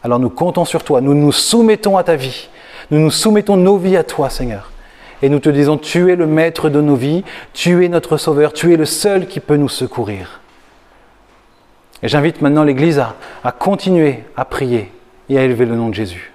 Alors 0.04 0.20
nous 0.20 0.30
comptons 0.30 0.66
sur 0.66 0.84
toi, 0.84 1.02
nous 1.02 1.14
nous 1.14 1.32
soumettons 1.32 1.98
à 1.98 2.04
ta 2.04 2.16
vie 2.16 2.50
nous 2.92 3.00
nous 3.00 3.12
soumettons 3.12 3.58
nos 3.58 3.78
vies 3.78 3.98
à 3.98 4.04
toi, 4.04 4.30
Seigneur. 4.30 4.72
Et 5.22 5.30
nous 5.30 5.40
te 5.40 5.50
disons, 5.50 5.78
tu 5.78 6.12
es 6.12 6.16
le 6.16 6.28
maître 6.28 6.70
de 6.70 6.80
nos 6.80 6.96
vies, 6.96 7.24
tu 7.54 7.84
es 7.84 7.90
notre 7.90 8.18
sauveur, 8.18 8.54
tu 8.54 8.74
es 8.74 8.78
le 8.78 8.86
seul 8.86 9.28
qui 9.28 9.40
peut 9.40 9.58
nous 9.58 9.70
secourir. 9.70 10.42
Et 12.04 12.08
j'invite 12.08 12.42
maintenant 12.42 12.64
l'Église 12.64 13.00
à, 13.00 13.16
à 13.44 13.52
continuer 13.52 14.24
à 14.36 14.46
prier 14.46 14.92
et 15.30 15.40
à 15.40 15.44
élever 15.44 15.66
le 15.66 15.76
nom 15.76 15.90
de 15.90 15.96
Jésus. 15.96 16.32